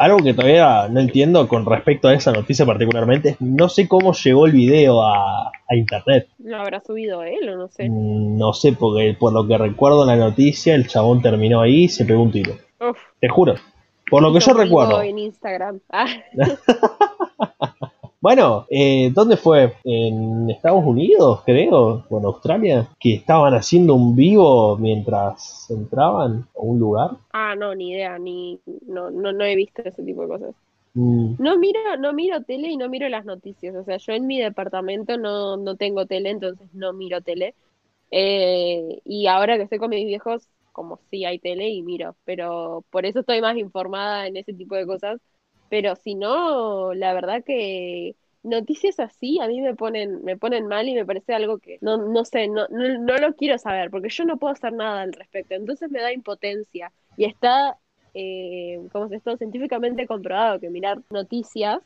Algo 0.00 0.16
que 0.20 0.32
todavía 0.32 0.88
no 0.88 0.98
entiendo 0.98 1.46
con 1.46 1.66
respecto 1.66 2.08
a 2.08 2.14
esa 2.14 2.32
noticia 2.32 2.64
particularmente 2.64 3.28
es 3.28 3.36
no 3.38 3.68
sé 3.68 3.86
cómo 3.86 4.14
llegó 4.14 4.46
el 4.46 4.52
video 4.52 5.02
a, 5.02 5.52
internet. 5.72 6.26
¿Lo 6.38 6.56
habrá 6.56 6.80
subido 6.80 7.22
él 7.22 7.50
o 7.50 7.56
no 7.58 7.68
sé? 7.68 7.86
Mm, 7.86 8.38
no 8.38 8.54
sé, 8.54 8.72
porque 8.72 9.14
por 9.20 9.34
lo 9.34 9.46
que 9.46 9.58
recuerdo 9.58 10.00
en 10.04 10.08
la 10.08 10.16
noticia, 10.16 10.74
el 10.74 10.88
chabón 10.88 11.20
terminó 11.20 11.60
ahí 11.60 11.84
y 11.84 11.88
se 11.90 12.06
pegó 12.06 12.22
un 12.22 12.32
tiro. 12.32 12.54
Te 13.20 13.28
juro. 13.28 13.56
Por 14.10 14.22
lo 14.22 14.32
que 14.32 14.40
yo 14.40 14.54
recuerdo. 14.54 15.02
En 15.02 15.18
Instagram. 15.18 15.80
Ah. 15.90 16.06
Bueno, 18.20 18.66
eh, 18.68 19.10
¿dónde 19.14 19.38
fue? 19.38 19.72
En 19.82 20.50
Estados 20.50 20.84
Unidos, 20.84 21.40
creo, 21.46 22.04
o 22.06 22.18
en 22.18 22.24
Australia, 22.26 22.88
que 23.00 23.14
estaban 23.14 23.54
haciendo 23.54 23.94
un 23.94 24.14
vivo 24.14 24.76
mientras 24.76 25.70
entraban 25.70 26.46
a 26.54 26.60
un 26.60 26.78
lugar. 26.78 27.12
Ah, 27.32 27.54
no, 27.56 27.74
ni 27.74 27.92
idea, 27.92 28.18
ni 28.18 28.60
no, 28.86 29.10
no, 29.10 29.32
no 29.32 29.44
he 29.44 29.56
visto 29.56 29.80
ese 29.82 30.02
tipo 30.02 30.22
de 30.22 30.28
cosas. 30.28 30.54
Mm. 30.92 31.36
No 31.38 31.58
miro, 31.58 31.96
no 31.98 32.12
miro 32.12 32.42
tele 32.42 32.68
y 32.68 32.76
no 32.76 32.90
miro 32.90 33.08
las 33.08 33.24
noticias. 33.24 33.74
O 33.74 33.84
sea, 33.84 33.96
yo 33.96 34.12
en 34.12 34.26
mi 34.26 34.38
departamento 34.38 35.16
no, 35.16 35.56
no 35.56 35.76
tengo 35.76 36.04
tele, 36.04 36.28
entonces 36.28 36.68
no 36.74 36.92
miro 36.92 37.22
tele. 37.22 37.54
Eh, 38.10 39.00
y 39.04 39.28
ahora 39.28 39.56
que 39.56 39.62
estoy 39.62 39.78
con 39.78 39.88
mis 39.90 40.04
viejos, 40.04 40.46
como 40.72 40.98
sí 41.10 41.24
hay 41.24 41.38
tele 41.38 41.70
y 41.70 41.82
miro, 41.82 42.16
pero 42.24 42.84
por 42.90 43.06
eso 43.06 43.20
estoy 43.20 43.40
más 43.40 43.56
informada 43.56 44.26
en 44.26 44.36
ese 44.36 44.52
tipo 44.52 44.74
de 44.74 44.86
cosas 44.86 45.20
pero 45.70 45.96
si 45.96 46.14
no, 46.16 46.92
la 46.92 47.14
verdad 47.14 47.42
que 47.44 48.16
noticias 48.42 48.98
así 49.00 49.38
a 49.40 49.46
mí 49.46 49.60
me 49.60 49.74
ponen, 49.74 50.24
me 50.24 50.36
ponen 50.36 50.66
mal 50.66 50.88
y 50.88 50.94
me 50.94 51.06
parece 51.06 51.32
algo 51.32 51.58
que 51.58 51.78
no, 51.80 51.96
no 51.96 52.24
sé, 52.24 52.48
no, 52.48 52.66
no, 52.68 53.16
lo 53.18 53.34
quiero 53.36 53.56
saber, 53.56 53.90
porque 53.90 54.08
yo 54.08 54.24
no 54.24 54.36
puedo 54.36 54.52
hacer 54.52 54.72
nada 54.72 55.02
al 55.02 55.12
respecto. 55.12 55.54
Entonces 55.54 55.90
me 55.90 56.02
da 56.02 56.12
impotencia. 56.12 56.92
Y 57.16 57.24
está, 57.24 57.78
eh, 58.14 58.80
como 58.92 59.08
se 59.08 59.16
está 59.16 59.36
científicamente 59.36 60.06
comprobado 60.06 60.58
que 60.60 60.70
mirar 60.70 61.02
noticias 61.10 61.80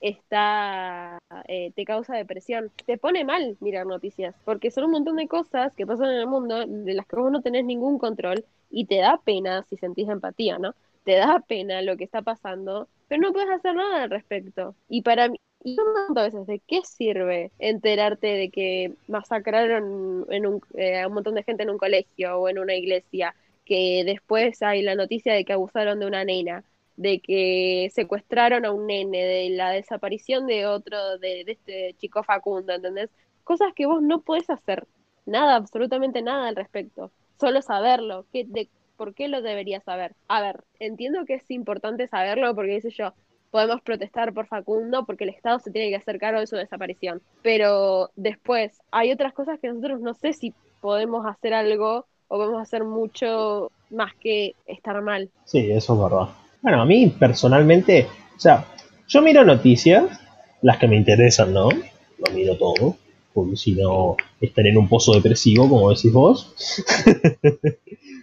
está 0.00 1.18
eh, 1.48 1.72
te 1.74 1.84
causa 1.84 2.16
depresión. 2.16 2.70
Te 2.86 2.98
pone 2.98 3.24
mal 3.24 3.56
mirar 3.60 3.86
noticias, 3.86 4.34
porque 4.44 4.70
son 4.70 4.84
un 4.84 4.92
montón 4.92 5.16
de 5.16 5.28
cosas 5.28 5.74
que 5.74 5.86
pasan 5.86 6.08
en 6.10 6.20
el 6.20 6.26
mundo 6.26 6.64
de 6.66 6.94
las 6.94 7.06
que 7.06 7.16
vos 7.16 7.30
no 7.30 7.42
tenés 7.42 7.64
ningún 7.64 7.98
control 7.98 8.44
y 8.70 8.86
te 8.86 8.98
da 8.98 9.20
pena 9.22 9.62
si 9.64 9.76
sentís 9.76 10.08
empatía, 10.08 10.58
¿no? 10.58 10.74
Te 11.04 11.16
da 11.16 11.40
pena 11.46 11.82
lo 11.82 11.96
que 11.96 12.04
está 12.04 12.22
pasando 12.22 12.88
pero 13.08 13.20
no 13.20 13.32
puedes 13.32 13.50
hacer 13.50 13.74
nada 13.74 14.04
al 14.04 14.10
respecto. 14.10 14.74
Y 14.88 15.02
para 15.02 15.28
mí, 15.28 15.38
y 15.64 15.76
un 15.80 16.14
veces, 16.14 16.46
¿de 16.46 16.60
qué 16.60 16.82
sirve 16.84 17.50
enterarte 17.58 18.26
de 18.28 18.50
que 18.50 18.92
masacraron 19.08 20.26
en 20.30 20.46
un, 20.46 20.62
eh, 20.74 21.00
a 21.00 21.08
un 21.08 21.14
montón 21.14 21.34
de 21.34 21.42
gente 21.42 21.64
en 21.64 21.70
un 21.70 21.78
colegio 21.78 22.38
o 22.38 22.48
en 22.48 22.58
una 22.58 22.74
iglesia? 22.74 23.34
Que 23.64 24.04
después 24.04 24.62
hay 24.62 24.82
la 24.82 24.94
noticia 24.94 25.34
de 25.34 25.44
que 25.44 25.52
abusaron 25.52 25.98
de 25.98 26.06
una 26.06 26.24
nena, 26.24 26.64
de 26.96 27.20
que 27.20 27.90
secuestraron 27.92 28.64
a 28.64 28.72
un 28.72 28.86
nene, 28.86 29.24
de 29.24 29.50
la 29.50 29.70
desaparición 29.70 30.46
de 30.46 30.66
otro, 30.66 31.18
de, 31.18 31.44
este 31.46 31.94
chico 31.98 32.22
Facundo, 32.22 32.72
¿entendés? 32.74 33.10
Cosas 33.44 33.72
que 33.74 33.86
vos 33.86 34.02
no 34.02 34.20
puedes 34.20 34.48
hacer 34.50 34.86
nada, 35.26 35.56
absolutamente 35.56 36.22
nada 36.22 36.48
al 36.48 36.56
respecto. 36.56 37.10
Solo 37.40 37.60
saberlo, 37.60 38.26
que, 38.32 38.44
de 38.44 38.68
¿por 38.96 39.14
qué 39.14 39.28
lo 39.28 39.42
debería 39.42 39.80
saber? 39.80 40.14
A 40.28 40.40
ver, 40.40 40.64
entiendo 40.80 41.24
que 41.24 41.34
es 41.34 41.50
importante 41.50 42.08
saberlo 42.08 42.54
porque, 42.54 42.72
dice 42.72 42.90
yo, 42.90 43.12
podemos 43.50 43.80
protestar 43.80 44.32
por 44.32 44.46
Facundo 44.46 45.04
porque 45.06 45.24
el 45.24 45.30
Estado 45.30 45.58
se 45.58 45.70
tiene 45.70 45.90
que 45.90 45.96
hacer 45.96 46.18
cargo 46.18 46.40
de 46.40 46.46
su 46.46 46.56
desaparición. 46.56 47.22
Pero 47.42 48.10
después 48.16 48.80
hay 48.90 49.12
otras 49.12 49.32
cosas 49.32 49.58
que 49.60 49.68
nosotros 49.68 50.00
no 50.00 50.14
sé 50.14 50.32
si 50.32 50.52
podemos 50.80 51.26
hacer 51.26 51.54
algo 51.54 52.06
o 52.28 52.36
podemos 52.36 52.60
hacer 52.60 52.84
mucho 52.84 53.70
más 53.90 54.14
que 54.16 54.54
estar 54.66 55.00
mal. 55.02 55.30
Sí, 55.44 55.70
eso 55.70 55.94
es 55.94 56.00
verdad. 56.00 56.28
Bueno, 56.62 56.82
a 56.82 56.84
mí 56.84 57.14
personalmente, 57.18 58.06
o 58.36 58.40
sea, 58.40 58.66
yo 59.06 59.22
miro 59.22 59.44
noticias, 59.44 60.20
las 60.62 60.78
que 60.78 60.88
me 60.88 60.96
interesan, 60.96 61.52
¿no? 61.52 61.68
Lo 61.70 62.34
miro 62.34 62.56
todo, 62.56 62.96
porque 63.36 63.56
si 63.56 63.72
no 63.72 64.16
en 64.40 64.78
un 64.78 64.88
pozo 64.88 65.12
depresivo, 65.12 65.68
como 65.68 65.90
decís 65.90 66.10
vos. 66.10 66.54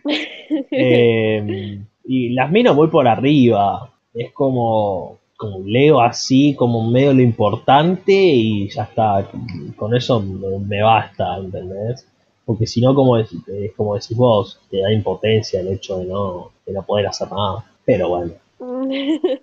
Em, 0.72 1.86
y 2.04 2.30
las 2.30 2.52
miro 2.52 2.74
muy 2.74 2.88
por 2.88 3.08
arriba. 3.08 3.92
Es 4.12 4.32
como, 4.32 5.20
como 5.38 5.60
leo 5.60 6.02
así, 6.02 6.56
como 6.56 6.90
medio 6.90 7.14
lo 7.14 7.22
importante 7.22 8.12
y 8.12 8.70
ya 8.70 8.84
está. 8.84 9.30
Con 9.76 9.96
eso 9.96 10.20
me, 10.20 10.82
basta, 10.82 11.38
¿entendés? 11.38 12.08
Porque 12.44 12.66
si 12.66 12.82
no, 12.82 12.96
como, 12.96 13.18
es, 13.18 13.30
como 13.78 13.94
decís 13.94 14.18
vos, 14.18 14.60
te 14.72 14.80
da 14.80 14.92
impotencia 14.92 15.60
el 15.60 15.68
hecho 15.68 16.00
de 16.00 16.06
no, 16.06 16.52
de 16.66 16.74
no 16.74 16.82
poder 16.82 17.06
hacer 17.06 17.32
nada. 17.32 17.64
Pero 17.86 18.10
bueno. 18.10 18.34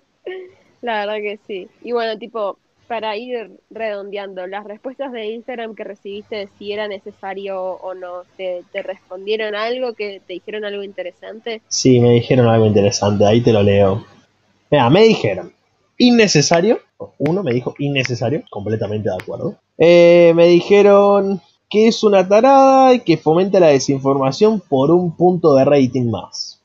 La 0.81 1.05
verdad 1.05 1.15
que 1.15 1.39
sí. 1.47 1.69
Y 1.81 1.93
bueno, 1.93 2.17
tipo, 2.19 2.57
para 2.91 3.15
ir 3.15 3.61
redondeando, 3.69 4.45
las 4.47 4.65
respuestas 4.65 5.13
de 5.13 5.27
Instagram 5.27 5.75
que 5.75 5.85
recibiste 5.85 6.35
de 6.35 6.49
si 6.59 6.73
era 6.73 6.89
necesario 6.89 7.57
o 7.57 7.93
no, 7.93 8.23
¿te, 8.35 8.65
respondieron 8.83 9.55
algo, 9.55 9.93
que 9.93 10.21
te 10.27 10.33
dijeron 10.33 10.65
algo 10.65 10.83
interesante? 10.83 11.61
Sí, 11.69 12.01
me 12.01 12.09
dijeron 12.11 12.47
algo 12.47 12.65
interesante, 12.65 13.25
ahí 13.25 13.39
te 13.39 13.53
lo 13.53 13.63
leo. 13.63 14.03
Mira, 14.69 14.89
me 14.89 15.03
dijeron, 15.03 15.53
innecesario, 15.97 16.81
uno 17.17 17.43
me 17.43 17.53
dijo 17.53 17.75
innecesario, 17.79 18.43
completamente 18.49 19.07
de 19.07 19.15
acuerdo. 19.15 19.55
Eh, 19.77 20.33
me 20.35 20.47
dijeron 20.47 21.39
que 21.69 21.87
es 21.87 22.03
una 22.03 22.27
tarada 22.27 22.93
y 22.93 22.99
que 22.99 23.15
fomenta 23.15 23.61
la 23.61 23.67
desinformación 23.67 24.59
por 24.59 24.91
un 24.91 25.15
punto 25.15 25.55
de 25.55 25.63
rating 25.63 26.09
más. 26.09 26.61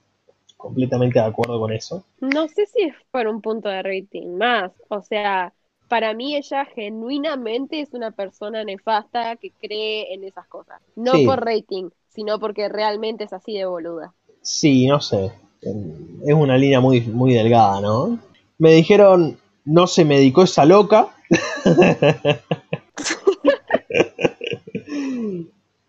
Completamente 0.57 1.21
de 1.21 1.25
acuerdo 1.25 1.61
con 1.61 1.73
eso. 1.73 2.03
No 2.21 2.49
sé 2.49 2.67
si 2.67 2.83
es 2.83 2.97
por 3.12 3.29
un 3.29 3.41
punto 3.41 3.69
de 3.69 3.81
rating 3.81 4.37
más. 4.37 4.73
O 4.89 5.01
sea, 5.03 5.53
para 5.88 6.14
mí 6.14 6.37
ella 6.37 6.64
genuinamente 6.64 7.81
es 7.81 7.92
una 7.92 8.11
persona 8.11 8.64
nefasta 8.64 9.37
que 9.37 9.51
cree 9.51 10.14
en 10.14 10.25
esas 10.25 10.46
cosas. 10.49 10.81
No 10.96 11.12
Sí. 11.12 11.25
por 11.25 11.44
rating, 11.44 11.90
sino 12.09 12.38
porque 12.38 12.68
realmente 12.68 13.25
es 13.25 13.33
así 13.33 13.55
de 13.55 13.66
boluda. 13.66 14.14
Sí, 14.42 14.87
no 14.87 15.01
sé. 15.01 15.33
Es 15.62 16.35
una 16.35 16.57
línea 16.57 16.81
muy, 16.81 17.01
muy 17.01 17.35
delgada, 17.35 17.81
¿no? 17.81 18.18
Me 18.59 18.72
dijeron, 18.72 19.38
no 19.64 19.87
se 19.87 20.05
medicó 20.05 20.42
esa 20.42 20.64
loca. 20.64 21.09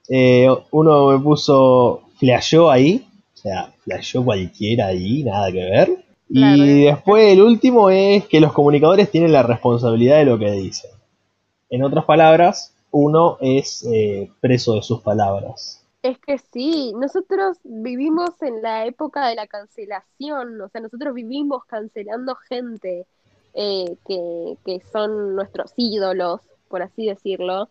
Eh, 0.09 0.47
uno 0.71 1.07
me 1.07 1.19
puso, 1.19 2.03
flasheó 2.17 2.69
ahí. 2.71 3.05
O 3.33 3.37
sea, 3.37 3.73
flasheó 3.83 4.23
cualquiera 4.23 4.87
ahí, 4.87 5.23
nada 5.23 5.51
que 5.51 5.57
ver. 5.59 6.05
Claro, 6.29 6.63
y 6.63 6.83
después 6.85 7.33
el 7.33 7.41
último 7.41 7.89
es 7.89 8.25
que 8.27 8.41
los 8.41 8.53
comunicadores 8.53 9.09
tienen 9.09 9.31
la 9.31 9.43
responsabilidad 9.43 10.17
de 10.17 10.25
lo 10.25 10.37
que 10.37 10.51
dicen. 10.51 10.91
En 11.69 11.83
otras 11.83 12.05
palabras, 12.05 12.75
uno 12.91 13.37
es 13.39 13.85
eh, 13.91 14.29
preso 14.41 14.75
de 14.75 14.81
sus 14.81 15.01
palabras. 15.01 15.83
Es 16.03 16.19
que 16.19 16.37
sí, 16.37 16.93
nosotros 16.97 17.57
vivimos 17.63 18.41
en 18.41 18.61
la 18.61 18.85
época 18.85 19.27
de 19.27 19.35
la 19.35 19.47
cancelación, 19.47 20.61
o 20.61 20.69
sea, 20.69 20.81
nosotros 20.81 21.13
vivimos 21.13 21.65
cancelando 21.65 22.35
gente 22.35 23.05
eh, 23.53 23.95
que, 24.07 24.57
que 24.65 24.81
son 24.91 25.35
nuestros 25.35 25.73
ídolos, 25.75 26.41
por 26.69 26.81
así 26.81 27.07
decirlo, 27.07 27.69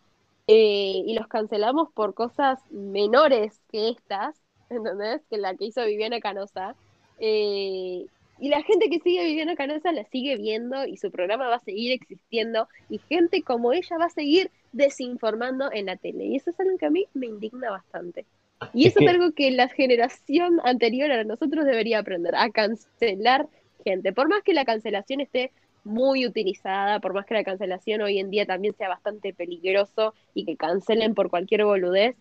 eh, 0.48 1.02
y 1.04 1.14
los 1.14 1.26
cancelamos 1.26 1.90
por 1.92 2.14
cosas 2.14 2.60
menores 2.70 3.60
que 3.70 3.88
estas, 3.88 4.36
¿entendés? 4.70 5.22
Que 5.28 5.38
la 5.38 5.54
que 5.54 5.66
hizo 5.66 5.84
Viviana 5.84 6.20
Canosa. 6.20 6.74
Eh, 7.18 8.06
y 8.38 8.48
la 8.48 8.62
gente 8.62 8.90
que 8.90 9.00
sigue 9.00 9.24
Viviana 9.24 9.56
Canosa 9.56 9.92
la 9.92 10.04
sigue 10.04 10.36
viendo 10.36 10.84
y 10.86 10.96
su 10.98 11.10
programa 11.10 11.48
va 11.48 11.56
a 11.56 11.60
seguir 11.60 11.92
existiendo 11.92 12.68
y 12.90 12.98
gente 12.98 13.42
como 13.42 13.72
ella 13.72 13.96
va 13.98 14.06
a 14.06 14.10
seguir 14.10 14.50
desinformando 14.72 15.70
en 15.72 15.86
la 15.86 15.96
tele. 15.96 16.26
Y 16.26 16.36
eso 16.36 16.50
es 16.50 16.60
algo 16.60 16.76
que 16.76 16.86
a 16.86 16.90
mí 16.90 17.06
me 17.14 17.26
indigna 17.26 17.70
bastante. 17.70 18.26
Y 18.72 18.86
Es 18.86 18.96
eso 18.96 19.00
es 19.00 19.08
algo 19.08 19.32
que 19.32 19.50
la 19.50 19.68
generación 19.68 20.60
anterior 20.64 21.10
a 21.10 21.24
nosotros 21.24 21.64
debería 21.64 21.98
aprender, 21.98 22.34
a 22.34 22.50
cancelar 22.50 23.48
gente. 23.84 24.12
Por 24.12 24.28
más 24.28 24.42
que 24.42 24.54
la 24.54 24.64
cancelación 24.64 25.20
esté 25.20 25.50
muy 25.84 26.26
utilizada, 26.26 27.00
por 27.00 27.14
más 27.14 27.26
que 27.26 27.34
la 27.34 27.44
cancelación 27.44 28.02
hoy 28.02 28.18
en 28.18 28.30
día 28.30 28.44
también 28.44 28.74
sea 28.74 28.88
bastante 28.88 29.32
peligroso 29.32 30.14
y 30.34 30.44
que 30.44 30.56
cancelen 30.56 31.14
por 31.14 31.30
cualquier 31.30 31.64
boludez, 31.64 32.16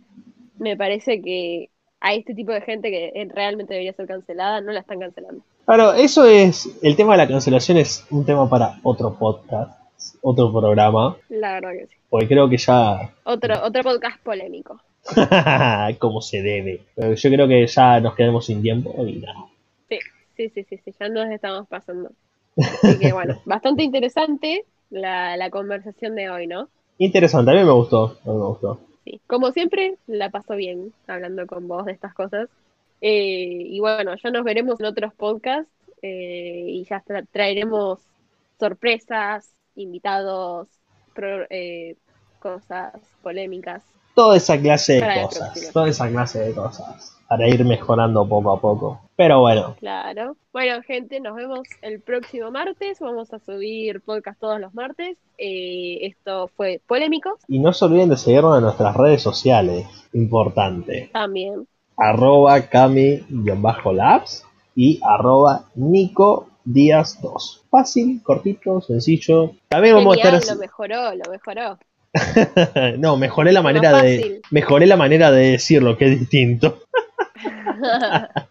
me 0.59 0.77
parece 0.77 1.21
que 1.21 1.69
a 1.99 2.13
este 2.13 2.35
tipo 2.35 2.51
de 2.51 2.61
gente 2.61 2.91
que 2.91 3.27
realmente 3.33 3.73
debería 3.73 3.93
ser 3.93 4.07
cancelada, 4.07 4.61
no 4.61 4.71
la 4.71 4.81
están 4.81 4.99
cancelando. 4.99 5.43
Claro, 5.65 5.93
eso 5.93 6.25
es. 6.25 6.69
El 6.83 6.95
tema 6.95 7.13
de 7.13 7.17
la 7.17 7.27
cancelación 7.27 7.77
es 7.77 8.05
un 8.11 8.23
tema 8.23 8.47
para 8.47 8.79
otro 8.83 9.15
podcast, 9.17 9.71
otro 10.21 10.51
programa. 10.51 11.17
La 11.29 11.53
verdad 11.53 11.71
que 11.71 11.87
sí. 11.87 11.95
Porque 12.07 12.27
creo 12.27 12.47
que 12.47 12.57
ya. 12.57 13.11
Otro, 13.23 13.63
otro 13.63 13.81
podcast 13.81 14.21
polémico. 14.21 14.79
como 15.99 16.21
se 16.21 16.43
debe. 16.43 16.81
Pero 16.95 17.15
yo 17.15 17.29
creo 17.31 17.47
que 17.47 17.65
ya 17.65 17.99
nos 17.99 18.13
quedamos 18.15 18.45
sin 18.45 18.61
tiempo 18.61 18.93
y 19.05 19.17
nada. 19.17 19.45
Sí, 19.89 19.97
sí, 20.37 20.49
sí, 20.49 20.63
sí, 20.69 20.79
sí, 20.85 20.93
ya 20.99 21.09
nos 21.09 21.31
estamos 21.31 21.67
pasando. 21.67 22.11
Así 22.57 22.99
que 22.99 23.11
bueno, 23.11 23.41
bastante 23.45 23.81
interesante 23.81 24.65
la, 24.91 25.35
la 25.35 25.49
conversación 25.49 26.15
de 26.15 26.29
hoy, 26.29 26.45
¿no? 26.45 26.69
Interesante, 26.99 27.51
a 27.51 27.55
mí 27.55 27.63
me 27.63 27.71
gustó. 27.71 28.17
A 28.23 28.31
mí 28.31 28.37
me 28.37 28.45
gustó. 28.45 28.79
Sí, 29.03 29.19
como 29.25 29.51
siempre, 29.51 29.95
la 30.05 30.29
paso 30.29 30.55
bien 30.55 30.93
hablando 31.07 31.47
con 31.47 31.67
vos 31.67 31.85
de 31.85 31.91
estas 31.91 32.13
cosas. 32.13 32.49
Eh, 33.01 33.63
y 33.67 33.79
bueno, 33.79 34.15
ya 34.21 34.29
nos 34.31 34.43
veremos 34.43 34.79
en 34.79 34.85
otros 34.87 35.13
podcasts 35.13 35.71
eh, 36.01 36.65
y 36.67 36.83
ya 36.85 37.03
tra- 37.03 37.25
traeremos 37.31 37.99
sorpresas, 38.59 39.49
invitados, 39.75 40.67
pro- 41.13 41.45
eh, 41.49 41.95
cosas 42.39 42.93
polémicas. 43.21 43.83
Toda 44.15 44.37
esa 44.37 44.57
clase 44.59 44.93
de 44.93 45.21
cosas. 45.23 45.71
Toda 45.73 45.89
esa 45.89 46.09
clase 46.09 46.39
de 46.39 46.53
cosas. 46.55 47.11
Para 47.27 47.47
ir 47.49 47.65
mejorando 47.65 48.27
poco 48.29 48.51
a 48.51 48.61
poco. 48.61 49.01
Pero 49.17 49.41
bueno, 49.41 49.75
Claro. 49.79 50.37
Bueno, 50.53 50.81
gente, 50.83 51.19
nos 51.19 51.35
vemos 51.35 51.67
el 51.81 51.99
próximo 51.99 52.51
martes. 52.51 52.99
Vamos 52.99 53.33
a 53.33 53.39
subir 53.39 53.99
podcast 54.01 54.39
todos 54.39 54.59
los 54.59 54.73
martes. 54.73 55.17
Eh, 55.37 55.99
esto 56.03 56.47
fue 56.55 56.81
Polémicos 56.87 57.33
y 57.47 57.59
no 57.59 57.73
se 57.73 57.83
olviden 57.85 58.09
de 58.09 58.17
seguirnos 58.17 58.57
en 58.57 58.63
nuestras 58.63 58.95
redes 58.95 59.21
sociales. 59.21 59.85
Importante. 60.13 61.09
también. 61.11 61.67
Arroba 61.97 62.59
Cami-Labs 62.61 64.43
y 64.75 64.99
arroba 65.03 65.65
Nico 65.75 66.49
Díaz 66.63 67.19
2. 67.21 67.63
Fácil, 67.69 68.21
cortito, 68.23 68.81
sencillo. 68.81 69.51
También 69.69 69.95
vamos 69.95 70.17
a 70.17 70.29
estar. 70.37 70.55
lo 70.55 70.61
mejoró, 70.61 71.15
lo 71.15 71.31
mejoró. 71.31 71.77
no, 72.97 73.17
mejoré 73.17 73.51
la 73.51 73.61
manera 73.61 74.01
de. 74.01 74.41
Mejoré 74.51 74.85
la 74.85 74.97
manera 74.97 75.31
de 75.31 75.51
decirlo, 75.51 75.97
que 75.97 76.05
es 76.13 76.19
distinto. 76.19 76.79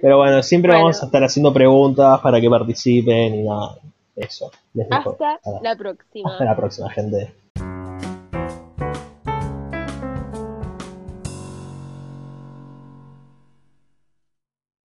Pero 0.00 0.18
bueno, 0.18 0.42
siempre 0.42 0.70
Bueno. 0.72 0.84
vamos 0.84 1.02
a 1.02 1.06
estar 1.06 1.22
haciendo 1.24 1.52
preguntas 1.52 2.20
para 2.20 2.40
que 2.40 2.48
participen 2.50 3.34
y 3.34 3.42
nada. 3.42 3.76
Eso. 4.16 4.50
Hasta 4.90 5.40
la 5.62 5.76
próxima. 5.76 6.32
Hasta 6.32 6.44
la 6.44 6.56
próxima, 6.56 6.90
gente. 6.90 7.32